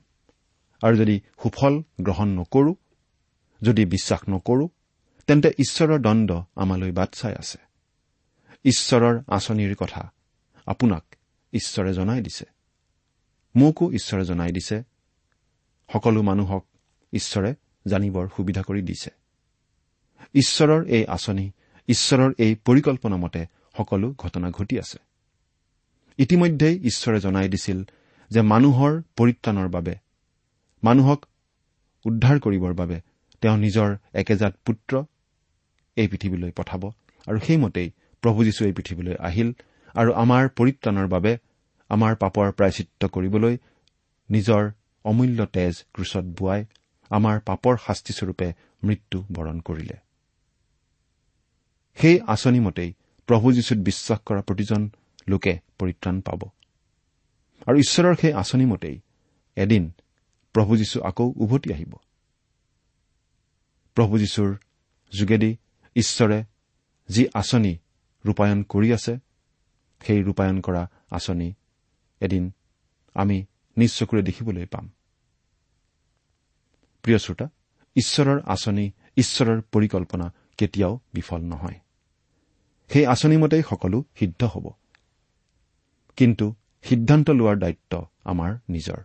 আৰু 0.83 0.95
যদি 0.97 1.15
সুফল 1.41 1.73
গ্ৰহণ 2.01 2.29
নকৰো 2.39 2.71
যদি 3.61 3.83
বিশ্বাস 3.85 4.21
নকৰো 4.29 4.65
তেন্তে 5.27 5.49
ঈশ্বৰৰ 5.59 5.99
দণ্ড 5.99 6.29
আমালৈ 6.55 6.91
বাট 6.91 7.09
চাই 7.13 7.33
আছে। 7.33 7.68
ঈশ্বৰৰ 8.63 9.19
আঁচনিৰ 9.27 9.75
কথা। 9.75 10.11
আপোনাক 10.65 11.15
ঈশ্বৰে 11.53 11.93
জনাই 11.93 12.21
দিছে। 12.21 12.45
মোকো 13.55 13.91
ঈশ্বৰে 13.91 14.25
জনাই 14.25 14.51
দিছে। 14.51 14.83
সকলো 15.93 16.21
মানুহক 16.21 16.65
ঈশ্বৰে 17.13 17.55
জানিবৰ 17.87 18.27
সুবিধা 18.35 18.61
কৰি 18.61 18.81
দিছে। 18.81 19.09
ঈশ্বৰৰ 20.33 20.85
এই 20.85 21.05
আঁচনি 21.05 21.51
ঈশ্বৰৰ 21.87 22.33
এই 22.37 22.55
পৰিকল্পনা 22.55 23.15
মতে 23.15 23.45
সকলো 23.77 24.13
ঘটনা 24.17 24.51
ঘটি 24.51 24.79
আছে। 24.79 24.97
ইতিমধ্যেই 26.17 26.79
ঈশ্বৰে 26.79 27.19
জনাই 27.19 27.49
দিছিল 27.49 27.83
যে 28.29 28.41
মানুহৰ 28.41 29.01
পৰিত্ৰাণৰ 29.15 29.69
বাবে 29.69 29.95
মানুহক 30.83 31.25
উদ্ধাৰ 32.05 32.39
কৰিবৰ 32.39 32.73
বাবে 32.73 33.01
তেওঁ 33.41 33.57
নিজৰ 33.57 33.97
একেজাত 34.13 34.55
পুত্ৰ 34.65 35.03
এই 35.95 36.07
পৃথিৱীলৈ 36.07 36.51
পঠাব 36.51 36.91
আৰু 37.27 37.39
সেইমতেই 37.39 37.91
প্ৰভু 38.21 38.43
যীশু 38.43 38.65
এই 38.65 38.71
পৃথিৱীলৈ 38.71 39.15
আহিল 39.19 39.53
আৰু 39.95 40.13
আমাৰ 40.13 40.49
পৰিত্ৰাণৰ 40.49 41.07
বাবে 41.07 41.37
আমাৰ 41.89 42.15
পাপৰ 42.15 42.51
প্ৰায়চিত্ৰ 42.51 43.07
কৰিবলৈ 43.07 43.57
নিজৰ 44.31 44.71
অমূল্য 45.03 45.45
তেজ 45.45 45.83
ক্ৰুচত 45.93 46.23
বোৱাই 46.23 46.65
আমাৰ 47.09 47.39
পাপৰ 47.39 47.77
শাস্তিস্বৰূপে 47.77 48.53
মৃত্যু 48.83 49.25
বৰণ 49.31 49.59
কৰিলে। 49.59 49.97
সেই 51.95 52.19
আঁচনি 52.19 52.59
মতেই 52.59 52.93
প্ৰভু 53.27 53.51
যীশুত 53.51 53.77
বিশ্বাস 53.77 54.19
কৰা 54.25 54.41
প্ৰতিজন 54.41 54.89
লোকে 55.27 55.59
পৰিত্ৰাণ 55.79 56.21
পাব। 56.21 56.41
আৰু 57.67 57.77
ঈশ্বৰৰ 57.77 58.15
সেই 58.21 58.33
আঁচনি 58.33 58.65
মতেই 58.65 58.99
এদিন 59.55 59.91
প্ৰভু 60.53 60.77
যীশু 60.77 61.01
আকৌ 61.01 61.33
উভতি 61.35 61.73
আহিব। 61.73 61.93
প্ৰভু 63.95 64.19
যীশুৰ 64.19 64.57
যোগেদি 65.19 65.57
ঈশ্বৰে 65.95 66.43
যি 67.09 67.27
আঁচনি 67.33 67.77
ৰূপায়ণ 68.25 68.63
কৰি 68.63 68.93
আছে 68.93 69.17
সেই 70.01 70.23
ৰূপায়ণ 70.23 70.61
কৰা 70.61 70.87
আঁচনি 71.11 71.53
এদিন 72.19 72.51
আমি 73.13 73.45
নিজ 73.77 73.91
চকুৰে 73.91 74.21
দেখিবলৈ 74.21 74.65
পাম। 74.65 74.89
প্ৰিয় 77.03 77.17
শ্ৰোতা 77.17 77.49
ঈশ্বৰৰ 77.95 78.41
আঁচনি 78.45 78.91
ঈশ্বৰৰ 79.17 79.61
পৰিকল্পনা 79.61 80.33
কেতিয়াও 80.57 80.99
বিফল 81.13 81.41
নহয়। 81.41 81.79
সেই 82.89 83.05
আঁচনিমতেই 83.05 83.63
সকলো 83.69 84.03
সিদ্ধ 84.19 84.43
হ'ব। 84.43 84.69
কিন্তু 86.15 86.55
সিদ্ধান্ত 86.83 87.29
লোৱাৰ 87.29 87.57
দায়িত্ব 87.57 88.07
আমাৰ 88.23 88.57
নিজৰ। 88.69 89.03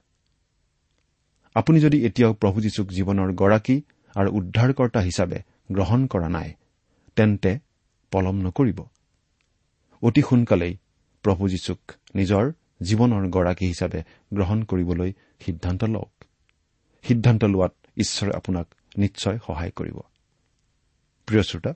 আপুনি 1.54 1.80
যদি 1.80 2.06
এতিয়াও 2.06 2.34
প্ৰভু 2.34 2.60
যীশুক 2.60 2.88
জীৱনৰ 2.88 3.32
গৰাকী 3.32 3.82
আৰু 4.16 4.30
উদ্ধাৰকৰ্তা 4.32 5.00
হিচাপে 5.00 5.38
গ্ৰহণ 5.72 6.06
কৰা 6.06 6.28
নাই 6.28 6.54
তেন্তে 7.16 7.58
পলম 8.10 8.36
নকৰিব। 8.36 8.84
অতি 10.04 10.22
সোনকালেই 10.22 10.76
প্ৰভু 11.22 11.48
যীশুক 11.48 11.92
নিজৰ 12.14 12.52
জীৱনৰ 12.82 13.28
গৰাকী 13.28 13.66
হিচাপে 13.66 14.02
গ্ৰহণ 14.34 14.62
কৰিবলৈ 14.62 15.12
সিদ্ধান্ত 15.40 15.84
লওক। 15.84 16.24
সিদ্ধান্ত 17.02 17.44
লোৱাত 17.44 17.74
ঈশ্বৰে 17.96 18.32
আপোনাক 18.36 18.66
নিশ্চয় 18.98 19.38
সহায় 19.46 19.70
কৰিব। 19.70 19.98
প্ৰিয় 21.26 21.42
শ্ৰোতা 21.42 21.74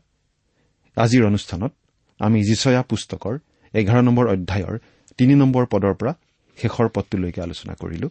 আজিৰ 0.96 1.26
অনুষ্ঠানত 1.26 1.72
আমি 2.18 2.44
যিচয়া 2.44 2.82
পুস্তকৰ 2.82 3.38
এঘাৰ 3.72 4.02
নম্বৰ 4.02 4.28
অধ্যায়ৰ 4.28 4.78
তিনি 5.16 5.34
নম্বৰ 5.34 5.66
পদৰ 5.66 5.94
পৰা 5.94 6.14
শেষৰ 6.56 6.88
পদটোলৈকে 6.88 7.42
আলোচনা 7.42 7.74
কৰিলো। 7.74 8.08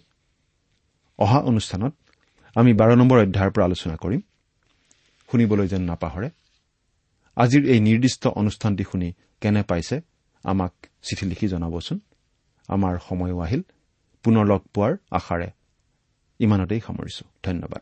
অহা 1.18 1.40
অনুষ্ঠানত 1.40 1.94
আমি 2.56 2.74
বাৰ 2.74 2.96
নম্বৰ 2.96 3.20
অধ্যায়ৰ 3.20 3.52
পৰা 3.52 3.66
আলোচনা 3.66 3.96
কৰিম। 3.96 4.22
শুনিবলৈ 5.32 5.68
যেন 5.68 5.82
নাপাহৰে। 5.82 6.30
আজিৰ 7.36 7.66
এই 7.66 7.80
নিৰ্দিষ্ট 7.80 8.28
অনুষ্ঠানটি 8.28 8.84
শুনি 8.84 9.14
কেনে 9.42 9.62
পাইছে 9.64 10.02
আমাক 10.44 10.74
চিঠি 11.04 11.26
লিখি 11.26 11.48
জনাবচোন। 11.48 12.00
আমাৰ 12.70 12.94
সময়ো 13.10 13.40
আহিল 13.40 13.62
পুনৰ 14.24 14.46
লগ 14.46 14.62
পোৱাৰ 14.74 14.94
আশাৰে। 15.12 15.50
ইমানতেই 16.40 16.82
সামৰিছো। 16.88 17.24
ধন্যবাদ। 17.44 17.82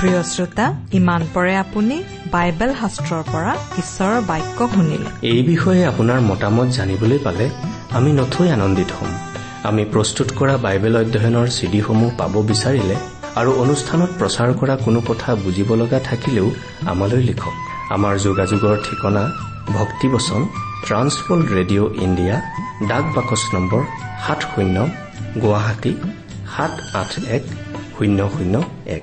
প্ৰিয় 0.00 0.22
শ্ৰোতা 0.22 0.66
ইমান 0.92 1.22
পৰে 1.34 1.56
আপুনি 1.56 1.96
বাইবেল 2.32 2.70
শাস্ত্ৰৰ 2.74 3.22
পৰা 3.32 3.52
ঈশ্বৰৰ 3.78 4.20
বাক্য 4.20 4.68
শুনিলে। 4.74 5.10
এই 5.28 5.42
বিষয়ে 5.42 5.82
আপোনাৰ 5.86 6.20
মতামত 6.20 6.68
জানিবলৈ 6.68 7.18
পালে 7.18 7.50
আমি 7.90 8.12
নথৈ 8.12 8.48
আনন্দিত 8.48 8.90
হ'ম। 9.00 9.12
আমি 9.68 9.84
প্ৰস্তুত 9.84 10.28
কৰা 10.38 10.54
বাইবেল 10.56 10.94
অধ্যয়নৰ 10.96 11.48
চিডিসমূহ 11.48 12.10
পাব 12.18 12.34
বিচাৰিলে 12.42 12.96
আৰু 13.40 13.50
অনুষ্ঠানত 13.52 14.10
প্ৰচাৰ 14.18 14.50
কৰা 14.60 14.76
কোনো 14.76 15.00
কথা 15.00 15.34
বুজিব 15.34 15.74
লগা 15.74 15.98
থাকিলেও 15.98 16.50
আমালৈ 16.86 17.22
লিখক। 17.22 17.69
আমাৰ 17.96 18.14
যোগাযোগৰ 18.26 18.76
ঠিকনা 18.86 19.22
ভক্তিবচন 19.78 20.40
ট্ৰান্সৱৰ্ল্ড 20.86 21.46
ৰেডিঅ' 21.56 21.92
ইণ্ডিয়া 22.04 22.36
ডাক 22.90 23.04
বাকচ 23.16 23.42
নম্বৰ 23.54 23.82
সাত 24.24 24.40
শূন্য 24.52 24.76
গুৱাহাটী 25.42 25.92
সাত 26.52 26.72
আঠ 27.00 27.12
এক 27.36 27.44
শূন্য 27.94 28.18
শূন্য 28.34 28.54
এক। 28.96 29.02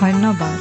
ধন্যবাদ। 0.00 0.60